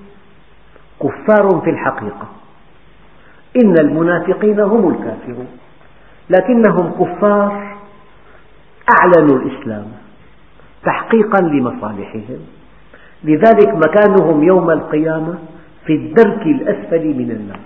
كفار 1.00 1.60
في 1.64 1.70
الحقيقة. 1.70 2.28
إن 3.64 3.74
المنافقين 3.78 4.60
هم 4.60 4.88
الكافرون. 4.88 5.48
لكنهم 6.30 6.90
كفار 6.90 7.76
أعلنوا 9.00 9.38
الإسلام 9.38 9.86
تحقيقا 10.84 11.40
لمصالحهم. 11.40 12.40
لذلك 13.24 13.74
مكانهم 13.74 14.42
يوم 14.44 14.70
القيامة 14.70 15.38
في 15.86 15.92
الدرك 15.92 16.42
الأسفل 16.42 17.06
من 17.06 17.30
النار 17.30 17.60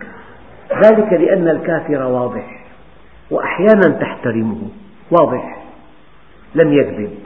ذلك 0.85 1.13
لأن 1.13 1.49
الكافر 1.49 2.03
واضح 2.03 2.61
وأحيانا 3.31 3.99
تحترمه. 4.01 4.59
واضح. 5.11 5.57
لم 6.55 6.73
يكذب. 6.73 7.19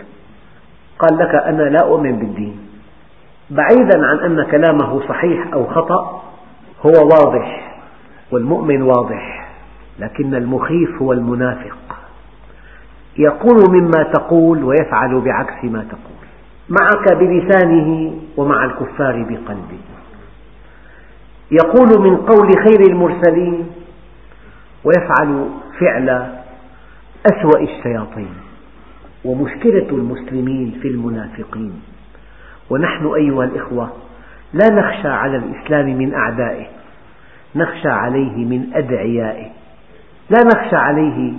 قال 0.99 1.19
لك 1.19 1.35
أنا 1.35 1.63
لا 1.63 1.81
أؤمن 1.81 2.19
بالدين. 2.19 2.59
بعيدا 3.51 4.07
عن 4.07 4.19
أن 4.19 4.45
كلامه 4.51 5.09
صحيح 5.09 5.53
أو 5.53 5.67
خطأ 5.67 6.23
هو 6.87 6.93
واضح 6.93 7.75
والمؤمن 8.31 8.83
واضح 8.83 9.49
لكن 9.99 10.35
المخيف 10.35 11.03
هو 11.03 11.13
المنافق. 11.13 11.77
يقول 13.19 13.71
مما 13.71 14.03
تقول 14.03 14.65
ويفعل 14.65 15.21
بعكس 15.21 15.65
ما 15.65 15.85
تقول. 15.85 16.24
معك 16.69 17.13
بلسانه 17.19 18.19
ومع 18.37 18.65
الكفار 18.65 19.23
بقلبه. 19.23 19.79
يقول 21.51 22.01
من 22.01 22.17
قول 22.17 22.49
خير 22.49 22.81
المرسلين 22.91 23.67
ويفعل 24.85 25.49
فعل 25.81 26.09
أسوأ 27.33 27.61
الشياطين. 27.61 28.35
ومشكلة 29.25 29.89
المسلمين 29.91 30.79
في 30.83 30.89
المنافقين. 30.89 31.83
ونحن 32.71 33.07
أيها 33.07 33.45
الإخوة 33.45 33.93
لا 34.53 34.75
نخشى 34.75 35.09
على 35.09 35.37
الإسلام 35.37 35.99
من 35.99 36.15
أعدائه. 36.15 36.67
نخشى 37.57 37.89
عليه 37.89 38.45
من 38.45 38.71
أدعيائه. 38.75 39.51
لا 40.31 40.39
نخشى 40.45 40.77
عليه 40.77 41.33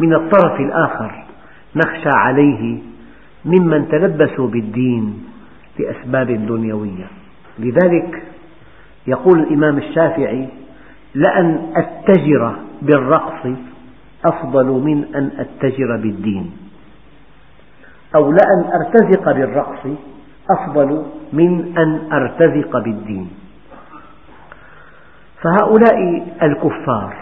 من 0.00 0.14
الطرف 0.14 0.60
الآخر. 0.60 1.24
نخشى 1.76 2.10
عليه 2.14 2.78
ممن 3.44 3.88
تلبسوا 3.88 4.48
بالدين 4.48 5.24
لأسباب 5.78 6.26
دنيوية. 6.26 7.06
لذلك 7.58 8.22
يقول 9.06 9.38
الإمام 9.40 9.78
الشافعي 9.78 10.48
لأن 11.14 11.72
أتجر 11.76 12.56
بالرقص 12.82 13.46
أفضل 14.24 14.66
من 14.66 15.04
أن 15.14 15.30
أتجر 15.38 15.96
بالدين. 15.96 16.52
أو 18.14 18.32
لأن 18.32 18.72
أرتزق 18.74 19.32
بالرقص 19.32 19.86
أفضل 20.50 21.06
من 21.32 21.78
أن 21.78 22.12
أرتزق 22.12 22.78
بالدين. 22.78 23.30
فهؤلاء 25.42 26.26
الكفار 26.42 27.16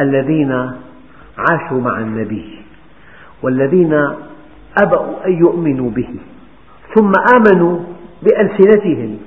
الذين 0.00 0.52
عاشوا 1.38 1.80
مع 1.80 1.98
النبي 1.98 2.58
والذين 3.42 4.08
أبوا 4.82 5.26
أن 5.26 5.32
يؤمنوا 5.32 5.90
به. 5.90 6.08
ثم 6.94 7.12
آمنوا 7.36 7.78
بألسنتهم 8.22 9.18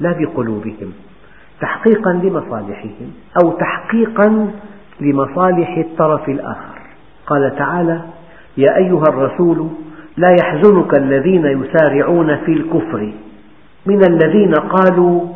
لا 0.00 0.12
بقلوبهم. 0.12 0.92
تحقيقا 1.60 2.12
لمصالحهم 2.12 3.10
أو 3.42 3.50
تحقيقا 3.50 4.50
لمصالح 5.00 5.76
الطرف 5.76 6.28
الآخر. 6.28 6.78
قال 7.26 7.56
تعالى 7.58 8.00
يا 8.56 8.76
أيها 8.76 9.04
الرسول 9.08 9.68
لا 10.16 10.36
يحزنك 10.40 10.98
الذين 10.98 11.46
يسارعون 11.46 12.36
في 12.36 12.52
الكفر 12.52 13.12
من 13.86 14.00
الذين 14.10 14.54
قالوا 14.54 15.26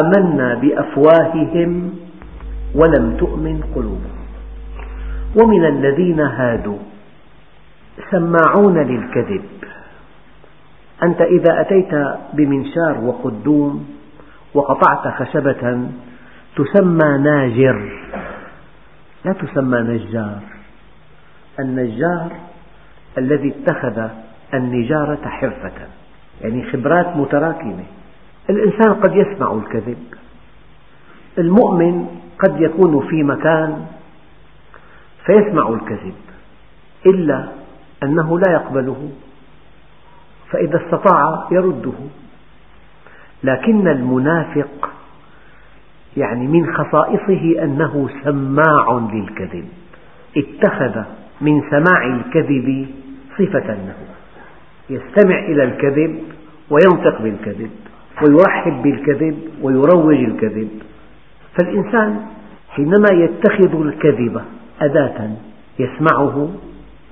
آمنا 0.00 0.54
بأفواههم 0.54 1.90
ولم 2.74 3.16
تؤمن 3.18 3.60
قلوبهم. 3.74 4.18
ومن 5.42 5.64
الذين 5.64 6.20
هادوا 6.20 6.78
سماعون 8.10 8.78
للكذب. 8.78 9.44
أنت 11.02 11.20
إذا 11.20 11.60
أتيت 11.60 11.94
بمنشار 12.32 12.98
وقدوم 13.00 13.88
وقطعت 14.54 15.08
خشبة 15.08 15.88
تسمى 16.56 17.18
ناجر. 17.18 17.92
لا 19.24 19.32
تسمى 19.32 19.78
نجار. 19.78 20.40
النجار 21.60 22.30
الذي 23.18 23.54
اتخذ 23.54 24.08
النجارة 24.54 25.28
حرفة 25.28 25.72
يعني 26.40 26.70
خبرات 26.70 27.16
متراكمة. 27.16 27.84
الإنسان 28.50 28.94
قد 28.94 29.16
يسمع 29.16 29.52
الكذب. 29.52 30.04
المؤمن 31.38 32.06
قد 32.38 32.60
يكون 32.60 33.08
في 33.08 33.22
مكان 33.22 33.86
فيسمع 35.26 35.68
الكذب 35.68 36.14
إلا 37.06 37.57
أنه 38.02 38.38
لا 38.38 38.52
يقبله 38.52 39.10
فإذا 40.50 40.80
استطاع 40.84 41.48
يرده. 41.52 41.92
لكن 43.44 43.88
المنافق 43.88 44.90
يعني 46.16 46.46
من 46.46 46.74
خصائصه 46.74 47.64
أنه 47.64 48.08
سماع 48.24 49.08
للكذب 49.12 49.68
اتخذ 50.36 51.02
من 51.40 51.62
سماع 51.70 52.06
الكذب 52.06 52.86
صفة 53.38 53.74
له. 53.74 53.96
يستمع 54.90 55.38
إلى 55.38 55.64
الكذب 55.64 56.22
وينطق 56.70 57.22
بالكذب 57.22 57.70
ويرحب 58.22 58.82
بالكذب 58.82 59.38
ويروج 59.62 60.14
الكذب. 60.14 60.68
فالإنسان 61.58 62.26
حينما 62.70 63.08
يتخذ 63.12 63.82
الكذب 63.82 64.42
أداة 64.80 65.30
يسمعه 65.78 66.48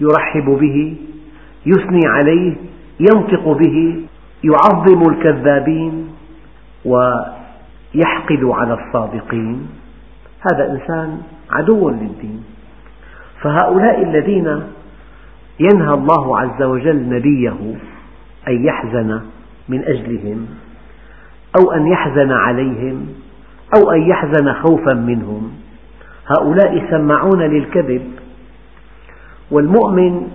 يرحب 0.00 0.44
به 0.44 0.96
يثني 1.66 2.00
عليه 2.06 2.54
ينطق 3.00 3.48
به 3.48 4.02
يعظم 4.44 5.11
الكذابين 5.11 6.09
ويحقد 6.85 8.44
على 8.44 8.74
الصادقين. 8.74 9.68
هذا 10.52 10.70
إنسان 10.70 11.20
عدو 11.50 11.90
للدين. 11.90 12.44
فهؤلاء 13.42 14.02
الذين 14.02 14.62
ينهى 15.61 15.94
الله 15.94 16.38
عز 16.38 16.62
وجل 16.62 17.09
نبيه 17.09 17.74
أن 18.48 18.64
يحزن 18.64 19.20
من 19.68 19.85
أجلهم 19.85 20.46
أو 21.61 21.72
أن 21.72 21.87
يحزن 21.87 22.32
عليهم 22.32 23.06
أو 23.76 23.90
أن 23.90 24.02
يحزن 24.02 24.52
خوفا 24.52 24.94
منهم 24.94 25.52
هؤلاء 26.26 26.90
سماعون 26.90 27.42
للكذب 27.42 28.02
والمؤمن 29.50 30.28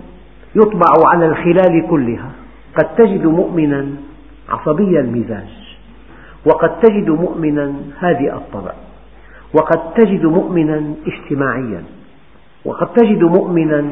يطبع 0.54 1.08
على 1.12 1.26
الخلال 1.26 1.86
كلها. 1.90 2.30
قد 2.78 2.94
تجد 2.94 3.26
مؤمنا 3.26 3.86
عصبي 4.48 5.00
المزاج 5.00 5.76
وقد 6.46 6.80
تجد 6.80 7.10
مؤمنا 7.10 7.74
هادئ 8.00 8.34
الطبع 8.34 8.72
وقد 9.54 9.94
تجد 9.94 10.26
مؤمنا 10.26 10.94
اجتماعيا 11.06 11.82
وقد 12.64 12.86
تجد 12.86 13.22
مؤمنا 13.22 13.84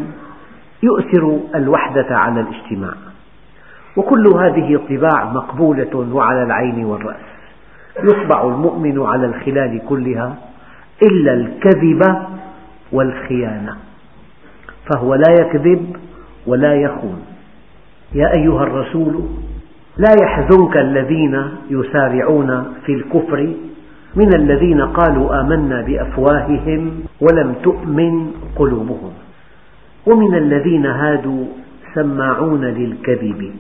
يؤثر 0.83 1.39
الوحدة 1.55 2.17
على 2.17 2.41
الاجتماع. 2.41 2.95
وكل 3.97 4.27
هذه 4.29 4.75
الطباع 4.75 5.25
مقبولة 5.33 6.09
وعلى 6.13 6.43
العين 6.43 6.85
والرأس. 6.85 7.31
يطبع 8.03 8.43
المؤمن 8.43 9.03
على 9.03 9.27
الخلال 9.27 9.81
كلها 9.89 10.37
إلا 11.03 11.35
الكذب 11.35 12.01
والخيانة. 12.93 13.77
فهو 14.87 15.15
لا 15.15 15.35
يكذب 15.41 15.97
ولا 16.47 16.75
يخون. 16.75 17.23
يا 18.15 18.33
أيها 18.35 18.63
الرسول 18.63 19.25
لا 19.97 20.13
يحزنك 20.23 20.77
الذين 20.77 21.45
يسارعون 21.71 22.65
في 22.87 22.93
الكفر 22.95 23.55
من 24.17 24.35
الذين 24.35 24.81
قالوا 24.81 25.41
آمنا 25.41 25.83
بأفواههم 25.83 27.01
ولم 27.21 27.55
تؤمن 27.63 28.33
قلوبهم. 28.57 29.13
ومن 30.07 30.35
الذين 30.35 30.87
هادوا 30.87 31.45
سماعون 31.95 32.65
للكذب 32.65 33.51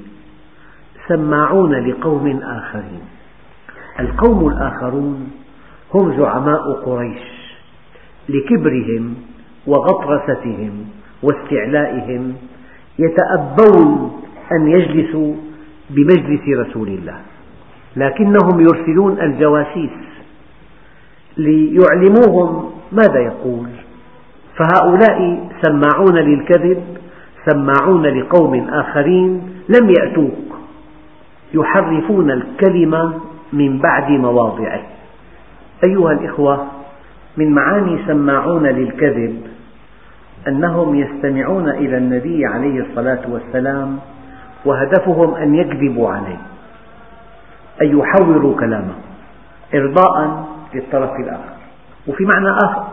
سماعون 1.08 1.74
لقوم 1.74 2.40
آخرين. 2.42 3.02
القوم 4.00 4.48
الآخرون 4.48 5.30
هم 5.94 6.16
زعماء 6.16 6.72
قريش 6.72 7.22
لكبرهم 8.28 9.14
وغطرستهم 9.66 10.84
واستعلائهم 11.22 12.34
يتأبون 12.98 14.22
أن 14.52 14.68
يجلسوا 14.68 15.34
بمجلس 15.90 16.48
رسول 16.48 16.88
الله. 16.88 17.16
لكنهم 17.96 18.60
يرسلون 18.60 19.20
الجواسيس 19.20 19.90
ليعلموهم 21.36 22.70
ماذا 22.92 23.18
يقول. 23.20 23.68
فهؤلاء 24.56 25.48
سماعون 25.62 26.16
للكذب 26.16 26.82
سماعون 27.50 28.06
لقوم 28.06 28.68
آخرين 28.70 29.42
لم 29.68 29.90
يأتوك. 29.90 30.50
يحرفون 31.54 32.30
الكلمة 32.30 33.14
من 33.52 33.78
بعد 33.78 34.10
مواضعه. 34.10 34.80
أيها 35.84 36.12
الإخوة 36.12 36.66
من 37.36 37.52
معاني 37.52 37.98
سماعون 38.06 38.66
للكذب 38.66 39.49
أنهم 40.48 40.94
يستمعون 40.94 41.68
إلى 41.68 41.96
النبي 41.96 42.46
عليه 42.46 42.80
الصلاة 42.80 43.20
والسلام 43.28 43.98
وهدفهم 44.64 45.34
أن 45.34 45.54
يكذبوا 45.54 46.10
عليه 46.10 46.38
أن 47.82 47.98
يحوروا 47.98 48.56
كلامه 48.60 48.94
إرضاء 49.74 50.46
للطرف 50.74 51.10
الآخر. 51.20 51.60
وفي 52.08 52.24
معنى 52.24 52.56
آخر 52.64 52.84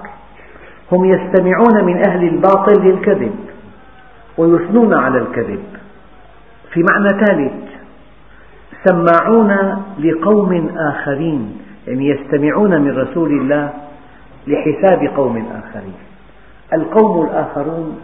هم 0.92 1.06
يستمعون 1.06 1.86
من 1.86 2.08
أهل 2.08 2.28
الباطل 2.28 2.82
للكذب 2.84 3.36
ويثنون 4.38 4.94
على 4.94 5.18
الكذب. 5.18 5.64
في 6.74 6.84
معنى 6.92 7.26
ثالث 7.26 7.54
سماعون 8.86 9.84
لقوم 10.00 10.70
آخرين 10.78 11.58
يعني 11.88 12.08
يستمعون 12.08 12.82
من 12.82 12.98
رسول 12.98 13.30
الله 13.30 13.74
لحساب 14.48 15.08
قوم 15.16 15.38
آخرين. 15.38 16.07
القوم 16.74 17.26
الآخرون 17.26 18.00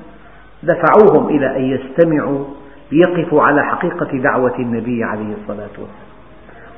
دفعوهم 0.63 1.27
إلى 1.29 1.57
أن 1.57 1.63
يستمعوا 1.63 2.45
ليقفوا 2.91 3.43
على 3.43 3.63
حقيقة 3.63 4.17
دعوة 4.17 4.55
النبي 4.59 5.03
عليه 5.03 5.33
الصلاة 5.41 5.75
والسلام. 5.77 6.13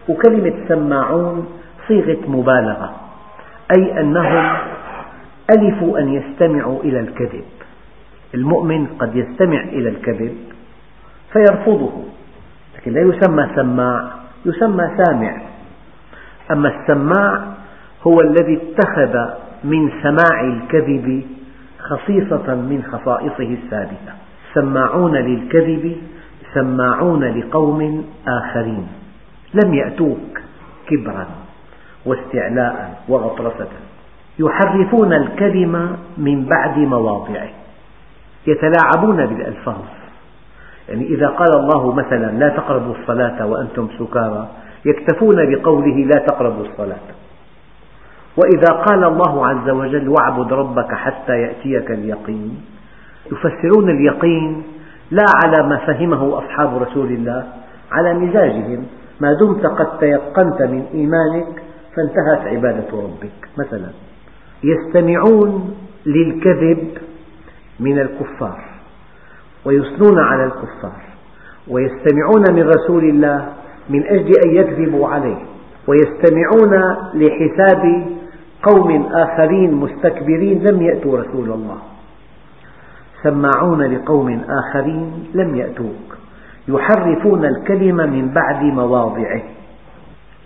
وكلمة 0.10 0.68
سماعون 0.68 1.48
صيغة 1.88 2.18
مبالغة 2.28 2.96
أي 3.78 4.00
أنهم 4.00 4.58
ألفوا 5.58 6.00
أن 6.00 6.14
يستمعوا 6.14 6.80
إلى 6.84 7.00
الكذب. 7.00 7.44
المؤمن 8.36 8.88
قد 9.00 9.16
يستمع 9.16 9.62
إلى 9.62 9.90
الكذب 9.90 10.38
فيرفضه 11.34 12.04
لكن 12.78 12.94
لا 12.94 13.02
يسمى 13.02 13.50
سماع 13.56 14.12
يسمى 14.46 14.90
سامع. 14.98 15.42
أما 16.52 16.70
السماع 16.70 17.44
هو 18.08 18.22
الذي 18.22 18.60
اتخذ 18.62 19.34
من 19.64 19.92
سماع 20.04 20.42
الكذب 20.42 21.24
خصيصة 21.90 22.56
من 22.56 22.84
خصائصه 22.92 23.54
الثابتة. 23.54 24.14
سماعون 24.54 25.16
للكذب 25.16 25.96
سماعون 26.54 27.24
لقوم 27.24 28.06
آخرين. 28.28 28.88
لم 29.54 29.74
يأتوك 29.74 30.42
كبرا 30.88 31.26
واستعلاء 32.06 33.02
وغطرسة 33.08 33.68
يحرفون 34.40 35.14
الكلمة 35.14 35.98
من 36.18 36.46
بعد 36.46 36.78
مواضعه. 36.78 37.50
يتلاعبون 38.48 39.26
بالألفاظ. 39.26 39.86
يعني 40.90 41.06
إذا 41.06 41.28
قال 41.28 41.54
الله 41.54 41.94
مثلا 41.94 42.32
لا 42.32 42.50
تقربوا 42.50 42.96
الصلاة 43.02 43.46
وأنتم 43.46 43.88
سكارى 44.00 44.48
يكتفون 44.86 45.36
بقوله 45.36 45.96
لا 45.96 46.26
تقربوا 46.28 46.66
الصلاة. 46.66 47.06
وإذا 48.38 48.84
قال 48.84 49.04
الله 49.04 49.48
عز 49.48 49.70
وجل 49.70 50.10
واعبد 50.10 50.54
ربك 50.54 50.94
حتى 50.94 51.34
يأتيك 51.34 51.92
اليقين. 51.92 52.62
يفسرون 53.32 53.90
اليقين 53.90 54.64
لا 55.12 55.26
على 55.44 55.70
ما 55.70 55.78
فهمه 55.78 56.38
أصحاب 56.38 56.78
رسول 56.84 57.08
الله 57.08 57.44
على 57.92 58.14
مزاجهم. 58.14 58.86
ما 59.22 59.34
دمت 59.34 59.66
قد 59.66 60.00
تيقنت 60.00 60.62
من 60.62 60.86
إيمانك 60.94 61.64
فانتهت 61.96 62.48
عبادة 62.48 62.88
ربك. 62.94 63.50
مثلا 63.58 63.90
يستمعون 64.64 65.76
للكذب 66.06 66.98
من 67.80 68.00
الكفار 68.00 68.60
ويثنون 69.66 70.20
على 70.20 70.44
الكفار 70.44 71.02
ويستمعون 71.68 72.44
من 72.54 72.70
رسول 72.70 73.04
الله 73.04 73.48
من 73.90 74.04
أجل 74.08 74.32
أن 74.46 74.56
يكذبوا 74.56 75.08
عليه 75.08 75.38
ويستمعون 75.88 76.96
لحساب 77.14 78.06
قوم 78.64 79.06
آخرين 79.14 79.74
مستكبرين 79.74 80.64
لم 80.64 80.82
يأتوا 80.82 81.20
رسول 81.20 81.52
الله. 81.52 81.78
سماعون 83.24 83.84
لقوم 83.84 84.42
آخرين 84.50 85.28
لم 85.34 85.56
يأتوك. 85.56 86.18
يحرفون 86.68 87.46
الكلمة 87.46 88.06
من 88.06 88.34
بعد 88.34 88.64
مواضعه. 88.64 89.42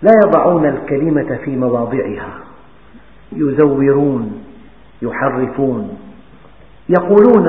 لا 0.02 0.12
يضعون 0.24 0.66
الكلمة 0.66 1.38
في 1.44 1.56
مواضعها. 1.56 2.30
يزورون 3.32 4.44
يحرفون. 5.02 5.98
يقولون 6.88 7.46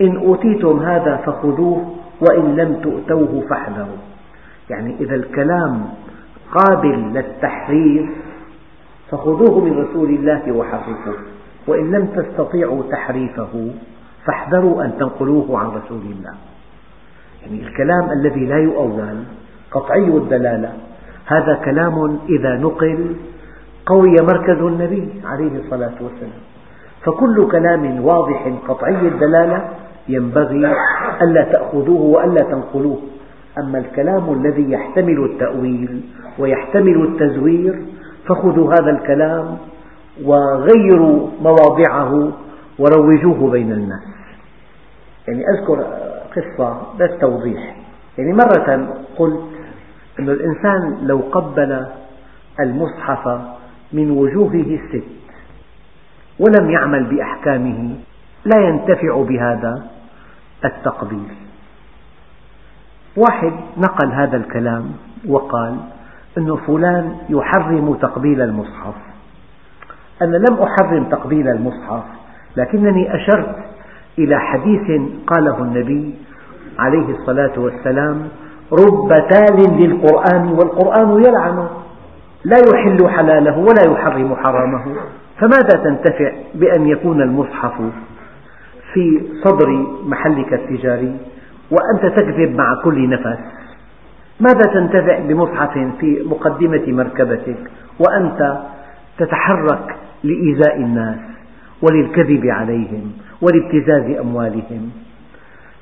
إن 0.00 0.16
أوتيتم 0.16 0.78
هذا 0.78 1.16
فخذوه 1.16 1.94
وإن 2.20 2.56
لم 2.56 2.74
تؤتوه 2.82 3.42
فاحذروا. 3.50 3.98
يعني 4.70 4.96
إذا 5.00 5.14
الكلام 5.14 5.84
قابل 6.52 7.12
للتحريف 7.14 8.10
فخذوه 9.14 9.64
من 9.64 9.78
رسول 9.78 10.08
الله 10.08 10.52
وحرفوه. 10.52 11.14
وإن 11.66 11.90
لم 11.90 12.06
تستطيعوا 12.06 12.82
تحريفه 12.90 13.70
فاحذروا 14.26 14.84
أن 14.84 14.92
تنقلوه 14.98 15.58
عن 15.58 15.66
رسول 15.66 16.02
الله. 16.02 16.34
يعني 17.42 17.68
الكلام 17.68 18.10
الذي 18.12 18.46
لا 18.46 18.58
يؤول 18.58 19.24
قطعي 19.70 20.08
الدلالة. 20.08 20.72
هذا 21.26 21.60
كلام 21.64 22.18
إذا 22.28 22.56
نقل 22.56 23.16
قوي 23.86 24.10
مركز 24.10 24.58
النبي 24.58 25.08
عليه 25.24 25.58
الصلاة 25.58 25.94
والسلام. 26.00 26.42
فكل 27.02 27.48
كلام 27.50 28.04
واضح 28.04 28.52
قطعي 28.68 29.08
الدلالة 29.08 29.68
ينبغي 30.08 30.72
ألا 31.22 31.44
تأخذوه 31.52 32.00
وألا 32.00 32.40
تنقلوه. 32.40 32.98
أما 33.58 33.78
الكلام 33.78 34.32
الذي 34.32 34.70
يحتمل 34.72 35.24
التأويل 35.24 36.00
ويحتمل 36.38 37.02
التزوير 37.02 37.82
فخذوا 38.28 38.74
هذا 38.74 38.90
الكلام 38.90 39.58
وغيروا 40.24 41.28
مواضعه 41.42 42.32
وروجوه 42.78 43.50
بين 43.50 43.72
الناس. 43.72 44.02
يعني 45.28 45.42
أذكر 45.58 45.86
قصة 46.36 46.82
للتوضيح 47.00 47.76
يعني 48.18 48.32
مرة 48.32 48.94
قلت 49.16 49.50
أن 50.18 50.28
الإنسان 50.28 50.98
لو 51.02 51.18
قبل 51.32 51.86
المصحف 52.60 53.40
من 53.92 54.10
وجوهه 54.10 54.78
الست 54.78 55.04
ولم 56.38 56.70
يعمل 56.70 57.04
بأحكامه 57.04 57.96
لا 58.44 58.68
ينتفع 58.68 59.22
بهذا 59.22 59.86
التقبيل. 60.64 61.28
واحد 63.16 63.52
نقل 63.76 64.12
هذا 64.12 64.36
الكلام 64.36 64.92
وقال 65.28 65.76
أن 66.38 66.56
فلان 66.66 67.16
يحرم 67.28 67.94
تقبيل 67.94 68.42
المصحف. 68.42 68.94
أنا 70.22 70.36
لم 70.36 70.58
أحرم 70.62 71.04
تقبيل 71.04 71.48
المصحف 71.48 72.02
لكنني 72.56 73.14
أشرت 73.14 73.56
إلى 74.18 74.38
حديث 74.38 75.00
قاله 75.26 75.62
النبي 75.62 76.14
عليه 76.78 77.16
الصلاة 77.16 77.52
والسلام 77.56 78.28
رب 78.72 79.08
تال 79.30 79.80
للقرآن 79.80 80.48
والقرآن 80.48 81.22
يلعنه 81.24 81.68
لا 82.44 82.56
يحل 82.74 83.08
حلاله 83.08 83.58
ولا 83.58 83.92
يحرم 83.92 84.36
حرامه 84.36 84.84
فماذا 85.38 85.84
تنتفع 85.84 86.32
بأن 86.54 86.86
يكون 86.86 87.22
المصحف 87.22 87.72
في 88.92 89.22
صدر 89.44 89.86
محلك 90.06 90.52
التجاري 90.52 91.16
وأنت 91.70 92.16
تكذب 92.16 92.54
مع 92.56 92.82
كل 92.84 93.10
نفس؟ 93.10 93.38
ماذا 94.40 94.72
تنتفع 94.74 95.18
بمصحف 95.18 95.78
في 96.00 96.22
مقدمة 96.26 96.82
مركبتك 96.86 97.70
وأنت 97.98 98.58
تتحرك 99.18 99.96
لإيذاء 100.24 100.76
الناس 100.76 101.18
وللكذب 101.82 102.46
عليهم 102.46 103.12
ولابتزاز 103.42 104.18
أموالهم؟ 104.20 104.90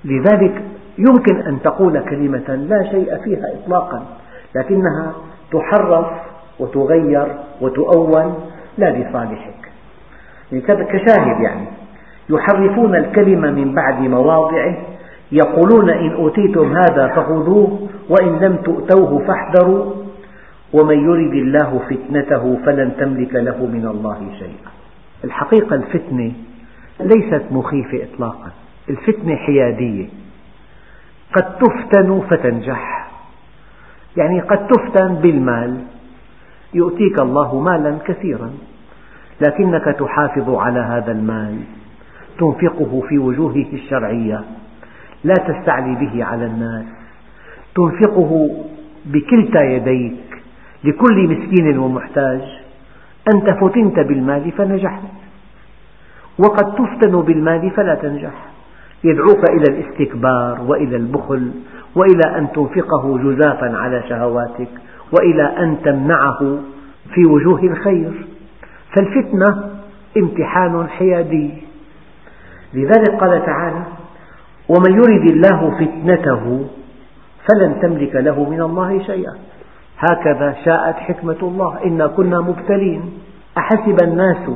لذلك 0.04 0.62
يمكن 0.98 1.36
أن 1.36 1.62
تقول 1.62 2.00
كلمة 2.00 2.66
لا 2.68 2.90
شيء 2.90 3.18
فيها 3.24 3.46
إطلاقا 3.54 4.06
لكنها 4.54 5.12
تحرف 5.52 6.06
وتغير 6.58 7.26
وتؤول 7.60 8.32
لا 8.78 8.90
لصالحك. 8.90 9.72
كشاهد 10.52 11.40
يعني 11.40 11.66
يحرفون 12.30 12.94
الكلمة 12.94 13.50
من 13.50 13.74
بعد 13.74 14.00
مواضعه 14.00 14.76
يقولون 15.32 15.90
إن 15.90 16.12
أوتيتم 16.12 16.76
هذا 16.76 17.06
فخذوه 17.08 17.88
وإن 18.08 18.38
لم 18.38 18.56
تؤتوه 18.56 19.26
فاحذروا 19.26 19.92
ومن 20.72 20.98
يرد 20.98 21.34
الله 21.34 21.80
فتنته 21.90 22.58
فلن 22.66 22.92
تملك 22.98 23.34
له 23.34 23.66
من 23.66 23.86
الله 23.86 24.18
شيئا. 24.38 24.70
الحقيقة 25.24 25.76
الفتنة 25.76 26.32
ليست 27.00 27.42
مخيفة 27.50 28.04
إطلاقا 28.04 28.50
الفتنة 28.90 29.36
حيادية. 29.36 30.06
قد 31.34 31.58
تفتن 31.58 32.20
فتنجح. 32.30 33.10
يعني 34.16 34.40
قد 34.40 34.66
تفتن 34.66 35.14
بالمال. 35.14 35.76
يؤتيك 36.74 37.22
الله 37.22 37.60
مالا 37.60 37.98
كثيرا 38.06 38.50
لكنك 39.40 39.96
تحافظ 39.98 40.54
على 40.54 40.80
هذا 40.80 41.12
المال. 41.12 41.58
تنفقه 42.38 43.02
في 43.08 43.18
وجوهه 43.18 43.72
الشرعية. 43.72 44.44
لا 45.24 45.34
تستعلي 45.34 45.94
به 45.94 46.24
على 46.24 46.46
الناس. 46.46 46.84
تنفقه 47.74 48.50
بكلتا 49.06 49.62
يديك 49.62 50.42
لكل 50.84 51.28
مسكين 51.28 51.78
ومحتاج. 51.78 52.40
أنت 53.34 53.50
فتنت 53.50 54.00
بالمال 54.00 54.52
فنجحت 54.52 55.02
وقد 56.38 56.74
تفتن 56.74 57.20
بالمال 57.20 57.70
فلا 57.70 57.94
تنجح. 57.94 58.34
يدعوك 59.04 59.50
إلى 59.50 59.64
الاستكبار 59.68 60.60
وإلى 60.66 60.96
البخل 60.96 61.50
وإلى 61.94 62.38
أن 62.38 62.52
تنفقه 62.52 63.18
جزافا 63.18 63.76
على 63.76 64.02
شهواتك 64.08 64.68
وإلى 65.12 65.42
أن 65.42 65.76
تمنعه 65.84 66.58
في 67.14 67.26
وجوه 67.26 67.62
الخير. 67.62 68.12
فالفتنة 68.96 69.70
امتحان 70.16 70.88
حيادي. 70.88 71.50
لذلك 72.74 73.10
قال 73.20 73.46
تعالى 73.46 73.82
ومن 74.68 74.92
يرد 74.94 75.30
الله 75.30 75.70
فتنته 75.70 76.64
فلن 77.48 77.80
تملك 77.82 78.16
له 78.16 78.50
من 78.50 78.60
الله 78.62 79.02
شيئا. 79.02 79.34
هكذا 79.98 80.56
شاءت 80.64 80.96
حكمة 80.96 81.36
الله. 81.42 81.84
إنا 81.84 82.06
كنا 82.06 82.40
مبتلين. 82.40 83.02
أحسب 83.58 83.96
الناس 84.02 84.48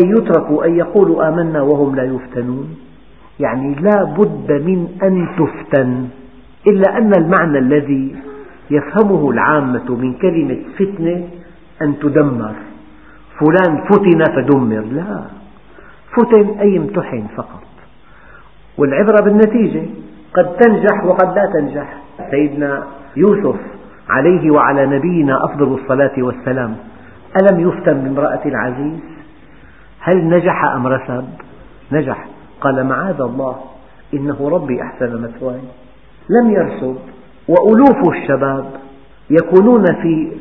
أن 0.00 0.10
يتركوا 0.10 0.66
أن 0.66 0.76
يقولوا 0.76 1.28
آمنا 1.28 1.62
وهم 1.62 1.96
لا 1.96 2.04
يفتنون؟ 2.04 2.76
يعني 3.40 3.74
لا 3.74 4.04
بد 4.04 4.52
من 4.52 4.88
أن 5.02 5.28
تفتن 5.38 6.08
إلا 6.66 6.98
أن 6.98 7.12
المعنى 7.18 7.58
الذي 7.58 8.16
يفهمه 8.70 9.30
العامة 9.30 9.96
من 9.96 10.12
كلمة 10.12 10.58
فتنة 10.78 11.28
أن 11.82 11.98
تدمر. 11.98 12.54
فلان 13.40 13.84
فتن 13.90 14.20
فدمر. 14.36 14.84
لا. 14.92 15.24
فتن 16.16 16.58
أي 16.60 16.76
امتحن 16.78 17.26
فقط. 17.36 17.67
والعبرة 18.78 19.24
بالنتيجة. 19.24 19.82
قد 20.34 20.56
تنجح 20.56 21.04
وقد 21.04 21.36
لا 21.36 21.52
تنجح. 21.54 21.98
سيدنا 22.30 22.82
يوسف 23.16 23.56
عليه 24.08 24.50
وعلى 24.50 24.86
نبينا 24.86 25.44
أفضل 25.44 25.78
الصلاة 25.82 26.12
والسلام. 26.18 26.76
ألم 27.42 27.68
يفتن 27.68 27.92
بامرأة 27.92 28.40
العزيز؟ 28.46 29.00
هل 30.00 30.28
نجح 30.28 30.64
أم 30.64 30.86
رسب؟ 30.86 31.24
نجح. 31.92 32.26
قال 32.60 32.86
معاذ 32.86 33.20
الله 33.20 33.56
إنه 34.14 34.48
ربي 34.48 34.82
أحسن 34.82 35.22
مثواي. 35.22 35.60
لم 36.30 36.50
يرسب. 36.50 36.96
وألوف 37.48 38.08
الشباب 38.14 38.64
يكونون 39.30 39.84
في 39.84 40.32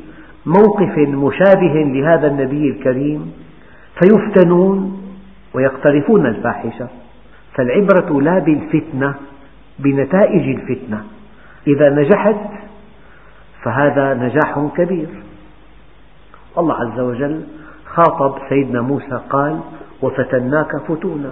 موقف 0.46 0.98
مشابه 0.98 1.74
لهذا 1.74 2.28
النبي 2.28 2.70
الكريم. 2.70 3.34
فيفتنون 4.00 5.02
ويقترفون 5.54 6.26
الفاحشة. 6.26 6.88
فالعبرة 7.58 8.22
لا 8.22 8.40
بالفتنة 8.40 9.16
بنتائج 9.80 10.56
الفتنة. 10.56 11.04
إذا 11.68 11.90
نجحت 11.90 12.36
فهذا 13.64 14.14
نجاح 14.14 14.70
كبير. 14.78 15.08
الله 16.58 16.74
عز 16.74 17.00
وجل 17.00 17.42
خاطب 17.86 18.40
سيدنا 18.50 18.82
موسى 18.82 19.22
قال 19.30 19.60
وفتناك 20.02 20.78
فتونا. 20.88 21.32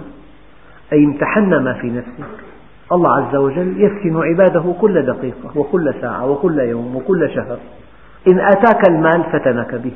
أي 0.92 1.04
امتحنا 1.04 1.58
ما 1.58 1.72
في 1.72 1.86
نفسك. 1.90 2.44
الله 2.92 3.16
عز 3.16 3.36
وجل 3.36 3.74
يفتن 3.80 4.16
عباده 4.22 4.74
كل 4.80 5.02
دقيقة 5.02 5.58
وكل 5.58 5.94
ساعة 6.00 6.30
وكل 6.30 6.58
يوم 6.58 6.96
وكل 6.96 7.30
شهر. 7.34 7.58
إن 8.28 8.40
آتاك 8.40 8.88
المال 8.90 9.24
فتنك 9.32 9.74
به 9.74 9.94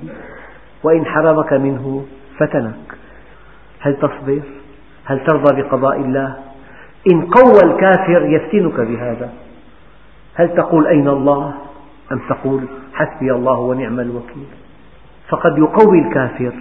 وإن 0.82 1.06
حرمك 1.06 1.52
منه 1.52 2.04
فتنك 2.38 2.98
هل 3.80 3.96
تصبر؟ 3.96 4.40
هل 5.04 5.24
ترضى 5.24 5.62
بقضاء 5.62 5.96
الله؟ 5.96 6.34
إن 7.12 7.20
قوى 7.20 7.60
الكافر 7.64 8.22
يفتنك 8.22 8.80
بهذا 8.80 9.30
هل 10.34 10.54
تقول 10.54 10.86
أين 10.86 11.08
الله؟ 11.08 11.54
أم 12.12 12.20
تقول 12.28 12.64
حسبي 12.94 13.32
الله 13.32 13.58
ونعم 13.58 14.00
الوكيل 14.00 14.46
فقد 15.28 15.58
يقوي 15.58 15.98
الكافر 15.98 16.52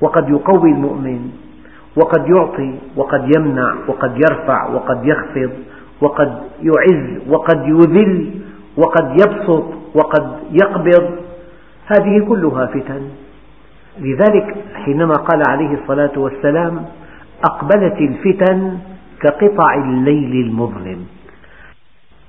وقد 0.00 0.28
يقوي 0.28 0.70
المؤمن 0.70 1.30
وقد 1.96 2.28
يعطي 2.28 2.74
وقد 2.96 3.30
يمنع 3.36 3.74
وقد 3.88 4.16
يرفع 4.16 4.68
وقد 4.68 5.06
يخفض 5.06 5.50
وقد 6.00 6.38
يعز 6.62 7.28
وقد 7.28 7.68
يذل 7.68 8.30
وقد 8.76 9.12
يبسط 9.12 9.64
وقد 9.94 10.36
يقبض 10.50 11.10
هذه 11.86 12.24
كلها 12.28 12.66
فتن 12.66 13.08
لذلك 13.98 14.56
حينما 14.74 15.14
قال 15.14 15.42
عليه 15.48 15.78
الصلاة 15.82 16.18
والسلام 16.18 16.84
أقبلت 17.44 17.96
الفتن 18.00 18.78
كقطع 19.20 19.74
الليل 19.74 20.46
المظلم. 20.46 21.06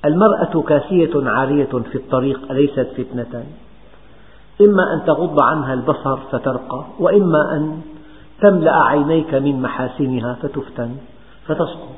المرأة 0.05 0.61
كاسية 0.67 1.29
عارية 1.29 1.73
في 1.91 1.95
الطريق 1.95 2.51
أليست 2.51 2.87
فتنة؟ 2.97 3.43
إما 4.61 4.93
أن 4.93 5.05
تغض 5.07 5.41
عنها 5.41 5.73
البصر 5.73 6.17
فترقى 6.17 6.85
وإما 6.99 7.55
أن 7.55 7.81
تملأ 8.41 8.83
عينيك 8.83 9.33
من 9.33 9.61
محاسنها 9.61 10.33
فتفتن 10.33 10.91
فتسقط. 11.45 11.97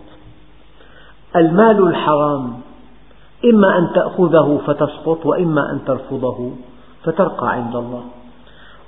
المال 1.36 1.88
الحرام 1.88 2.54
إما 3.46 3.78
أن 3.78 3.90
تأخذه 3.96 4.62
فتسقط 4.68 5.26
وإما 5.26 5.72
أن 5.72 5.80
ترفضه 5.86 6.52
فترقى 7.04 7.50
عند 7.52 7.76
الله. 7.76 8.04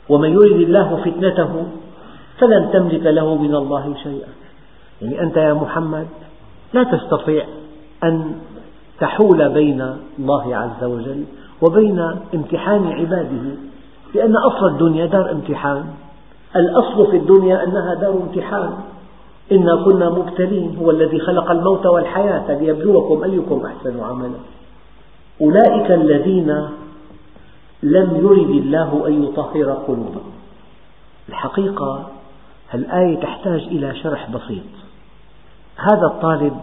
ومن 0.10 0.30
يرد 0.30 0.62
الله 0.62 0.96
فتنته 1.06 1.66
فلن 2.42 2.70
تملك 2.74 3.06
له 3.06 3.36
من 3.36 3.56
الله 3.56 3.94
شيئا. 4.04 4.28
يعني 5.02 5.22
أنت 5.22 5.38
يا 5.38 5.54
محمد 5.54 6.08
لا 6.74 6.84
تستطيع 6.84 7.46
أن 8.04 8.36
تحول 9.00 9.50
بين 9.50 9.96
الله 10.20 10.56
عز 10.56 10.84
وجل 10.84 11.24
وبين 11.62 12.00
امتحان 12.34 12.88
عباده 12.88 13.56
لأن 14.16 14.36
أصل 14.36 14.68
الدنيا 14.68 15.06
دار 15.06 15.32
امتحان 15.32 15.86
الأصل 16.56 17.12
في 17.12 17.18
الدنيا 17.18 17.64
أنها 17.64 17.94
دار 17.94 18.14
امتحان. 18.14 18.74
إنا 19.52 19.84
كنا 19.86 20.10
مبتلين 20.10 20.78
هو 20.82 20.92
الذي 20.92 21.20
خلق 21.20 21.52
الموت 21.52 21.86
والحياة 21.86 22.60
ليبلوكم 22.60 23.24
أيكم 23.24 23.66
أحسن 23.66 24.00
عملا. 24.00 24.40
أولئك 25.42 25.92
الذين 25.92 26.68
لم 27.84 28.16
يرد 28.16 28.50
الله 28.50 29.08
أن 29.08 29.24
يطهر 29.24 29.72
قلوبهم. 29.88 30.32
الحقيقة 31.30 32.11
الآية 32.74 33.20
تحتاج 33.20 33.62
إلى 33.62 33.96
شرح 33.96 34.30
بسيط. 34.30 34.64
هذا 35.78 36.06
الطالب 36.06 36.54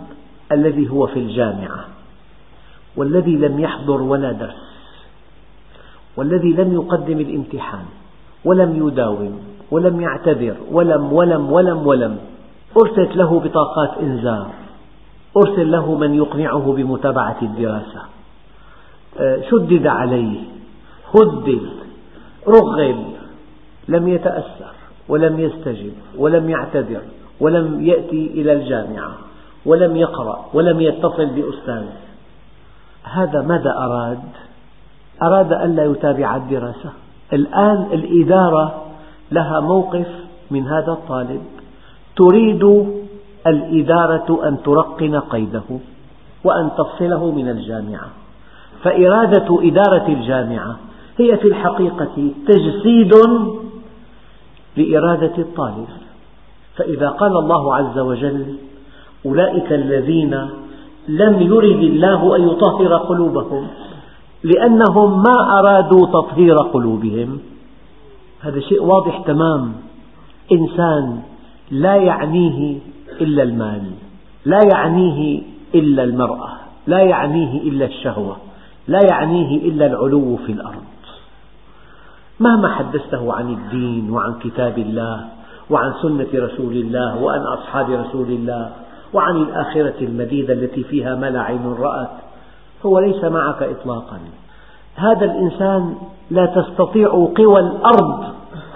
الذي 0.53 0.91
هو 0.91 1.07
في 1.07 1.19
الجامعة 1.19 1.85
والذي 2.97 3.37
لم 3.37 3.61
يحضر 3.61 4.03
ولا 4.03 4.33
درس 4.33 4.69
والذي 6.17 6.53
لم 6.53 6.73
يقدم 6.73 7.21
الامتحان 7.21 7.85
ولم 8.45 8.89
يداوم 8.89 9.41
ولم 9.71 10.01
يعتذر 10.01 10.57
ولم 10.71 11.13
ولم 11.13 11.53
ولم 11.53 11.87
ولم. 11.87 12.19
أرسلت 12.77 13.17
له 13.17 13.41
بطاقات 13.41 13.99
إنذار. 13.99 14.51
أرسل 15.37 15.71
له 15.71 15.95
من 15.95 16.15
يقنعه 16.15 16.75
بمتابعة 16.77 17.37
الدراسة. 17.43 18.03
آه، 19.19 19.43
شدد 19.51 19.87
عليه 19.87 20.41
هدد 21.15 21.69
رغب 22.49 23.05
لم 23.89 24.09
يتأثر 24.09 24.78
ولم 25.09 25.41
يستجب 25.41 25.93
ولم 26.17 26.51
يعتذر 26.51 27.01
ولم 27.41 27.87
يأتي 27.87 28.27
إلى 28.35 28.53
الجامعة 28.53 29.13
ولم 29.67 29.97
يقرأ 29.97 30.47
ولم 30.55 30.81
يتصل 30.81 31.27
بأستاذ. 31.27 31.85
هذا 33.03 33.43
ماذا 33.43 33.71
أراد؟ 33.71 34.23
أراد 35.23 35.53
ألا 35.53 35.85
يتابع 35.85 36.37
الدراسة. 36.37 36.91
الآن 37.33 37.87
الإدارة 37.93 38.83
لها 39.33 39.61
موقف 39.61 40.07
من 40.51 40.67
هذا 40.67 40.93
الطالب. 40.93 41.43
تريد 42.17 42.87
الإدارة 43.47 44.49
أن 44.49 44.63
ترقن 44.63 45.21
قيده 45.21 45.69
وأن 46.45 46.71
تفصله 46.79 47.31
من 47.31 47.49
الجامعة. 47.49 48.09
فإرادة 48.83 49.69
إدارة 49.69 50.09
الجامعة 50.09 50.77
هي 51.19 51.37
في 51.37 51.49
الحقيقة 51.49 52.31
تجسيد 52.47 53.15
لإرادة 54.79 55.39
الطالب. 55.39 55.87
فإذا 56.77 57.09
قال 57.09 57.37
الله 57.37 57.75
عز 57.75 57.99
وجل 57.99 58.57
أولئك 59.27 59.73
الذين 59.73 60.49
لم 61.09 61.43
يرد 61.43 61.83
الله 61.83 62.37
أن 62.37 62.49
يطهر 62.49 62.97
قلوبهم 62.97 63.67
لأنهم 64.43 65.23
ما 65.23 65.59
أرادوا 65.59 66.07
تطهير 66.07 66.59
قلوبهم. 66.59 67.39
هذا 68.41 68.61
شيء 68.61 68.83
واضح 68.83 69.19
تمام. 69.27 69.73
إنسان 70.53 71.23
لا 71.71 71.97
يعنيه 71.97 72.79
إلا 73.21 73.43
المال 73.43 73.83
لا 74.45 74.59
يعنيه 74.75 75.43
إلا 75.75 76.05
المرأة 76.05 76.51
لا 76.87 77.01
يعنيه 77.01 77.63
إلا 77.63 77.85
الشهوة 77.85 78.37
لا 78.89 79.01
يعنيه 79.13 79.57
إلا 79.69 79.87
العلو 79.87 80.37
في 80.37 80.53
الأرض. 80.53 80.88
مهما 82.41 82.69
حدثته 82.69 83.35
عن 83.35 83.51
الدين 83.51 84.11
وعن 84.11 84.35
كتاب 84.39 84.79
الله 84.79 85.25
وعن 85.71 85.93
سنة 86.03 86.29
رسول 86.35 86.73
الله 86.73 87.23
وعن 87.23 87.41
أصحاب 87.41 87.91
رسول 87.91 88.29
الله 88.29 88.71
وعن 89.15 89.37
الآخرة 89.37 89.95
المديدة 90.01 90.55
التي 90.55 90.85
فيها 90.85 91.15
ما 91.15 91.31
لا 91.31 91.41
عين 91.41 91.75
رأت 91.79 92.11
هو 92.87 92.99
ليس 92.99 93.25
معك 93.25 93.63
إطلاقا. 93.63 94.19
هذا 94.95 95.25
الإنسان 95.25 95.95
لا 96.31 96.47
تستطيع 96.47 97.09
قوى 97.37 97.61
الأرض 97.61 98.25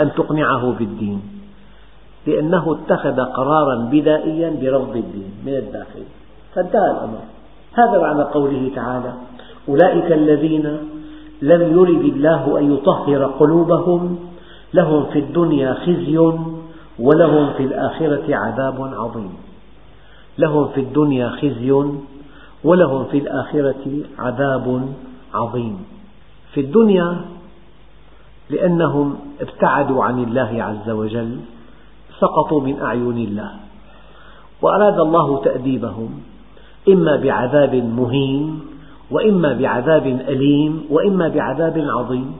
أن 0.00 0.12
تقنعه 0.12 0.72
بالدين 0.78 1.22
لأنه 2.26 2.78
اتخذ 2.78 3.20
قرارا 3.20 3.88
بدائيا 3.92 4.50
برفض 4.60 4.96
الدين 4.96 5.32
من 5.46 5.54
الداخل. 5.54 6.04
فانتهى 6.54 6.90
الأمر. 6.90 7.18
هذا 7.72 7.98
معنى 8.00 8.22
قوله 8.22 8.70
تعالى 8.74 9.12
أولئك 9.68 10.12
الذين 10.12 10.78
لم 11.42 11.62
يرد 11.72 12.04
الله 12.04 12.58
أن 12.58 12.72
يطهر 12.74 13.24
قلوبهم 13.24 14.18
لهم 14.74 15.06
في 15.06 15.18
الدنيا 15.18 15.74
خزي 15.74 16.18
ولهم 16.98 17.52
في 17.52 17.62
الآخرة 17.62 18.36
عذاب 18.36 18.90
عظيم. 18.94 19.34
لهم 20.38 20.68
في 20.68 20.80
الدنيا 20.80 21.28
خزي 21.28 21.72
ولهم 22.64 23.04
في 23.04 23.18
الآخرة 23.18 23.84
عذاب 24.18 24.88
عظيم. 25.34 25.84
في 26.52 26.60
الدنيا 26.60 27.16
لأنهم 28.50 29.16
ابتعدوا 29.40 30.04
عن 30.04 30.22
الله 30.22 30.62
عز 30.62 30.90
وجل 30.90 31.36
سقطوا 32.20 32.60
من 32.60 32.80
أعين 32.80 33.18
الله. 33.18 33.50
وأراد 34.62 35.00
الله 35.00 35.42
تأديبهم 35.44 36.10
إما 36.88 37.16
بعذاب 37.16 37.74
مهين 37.74 38.71
وإما 39.10 39.52
بعذاب 39.52 40.06
أليم 40.06 40.84
وإما 40.90 41.28
بعذاب 41.28 41.84
عظيم. 41.88 42.32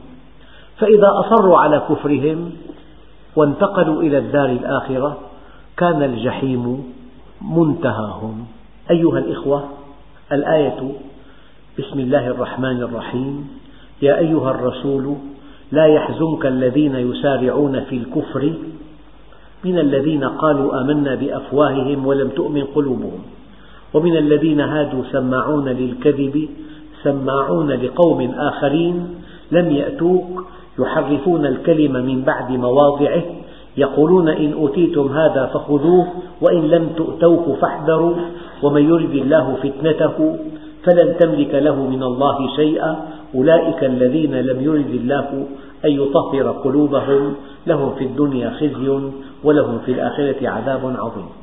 فإذا 0.77 1.09
أصروا 1.19 1.57
على 1.57 1.81
كفرهم 1.89 2.51
وانتقلوا 3.35 4.01
إلى 4.01 4.17
الدار 4.17 4.49
الآخرة 4.49 5.17
كان 5.77 6.03
الجحيم 6.03 6.93
منتهاهم. 7.41 8.45
أيها 8.91 9.19
الإخوة 9.19 9.63
الآية 10.31 10.91
بسم 11.79 11.99
الله 11.99 12.27
الرحمن 12.27 12.81
الرحيم. 12.81 13.47
يا 14.01 14.17
أيها 14.17 14.51
الرسول 14.51 15.15
لا 15.71 15.85
يحزنك 15.85 16.45
الذين 16.45 16.95
يسارعون 16.95 17.83
في 17.83 17.95
الكفر 17.97 18.53
من 19.63 19.79
الذين 19.79 20.23
قالوا 20.23 20.81
آمنا 20.81 21.15
بأفواههم 21.15 22.05
ولم 22.05 22.29
تؤمن 22.29 22.63
قلوبهم. 22.63 23.21
ومن 23.93 24.17
الذين 24.17 24.61
هادوا 24.61 25.03
سماعون 25.11 25.69
للكذب 25.69 26.49
سماعون 27.03 27.71
لقوم 27.71 28.31
آخرين 28.37 29.07
لم 29.51 29.71
يأتوك 29.71 30.45
يحرفون 30.79 31.45
الكلم 31.45 31.93
من 31.93 32.21
بعد 32.21 32.51
مواضعه 32.51 33.23
يقولون 33.77 34.29
إن 34.29 34.53
أوتيتم 34.53 35.07
هذا 35.07 35.45
فخذوه 35.53 36.07
وإن 36.41 36.61
لم 36.61 36.89
تؤتوه 36.97 37.57
فاحذروا 37.61 38.15
ومن 38.63 38.89
يرد 38.89 39.15
الله 39.15 39.55
فتنته 39.63 40.37
فلن 40.83 41.15
تملك 41.19 41.55
له 41.55 41.75
من 41.75 42.03
الله 42.03 42.55
شيئا 42.55 43.05
أولئك 43.35 43.83
الذين 43.83 44.35
لم 44.35 44.61
يرد 44.61 44.89
الله 44.89 45.47
أن 45.85 45.91
يطهر 45.91 46.51
قلوبهم 46.51 47.33
لهم 47.67 47.95
في 47.95 48.03
الدنيا 48.03 48.49
خزي 48.49 48.99
ولهم 49.43 49.79
في 49.85 49.91
الآخرة 49.91 50.49
عذاب 50.49 50.95
عظيم. 50.99 51.42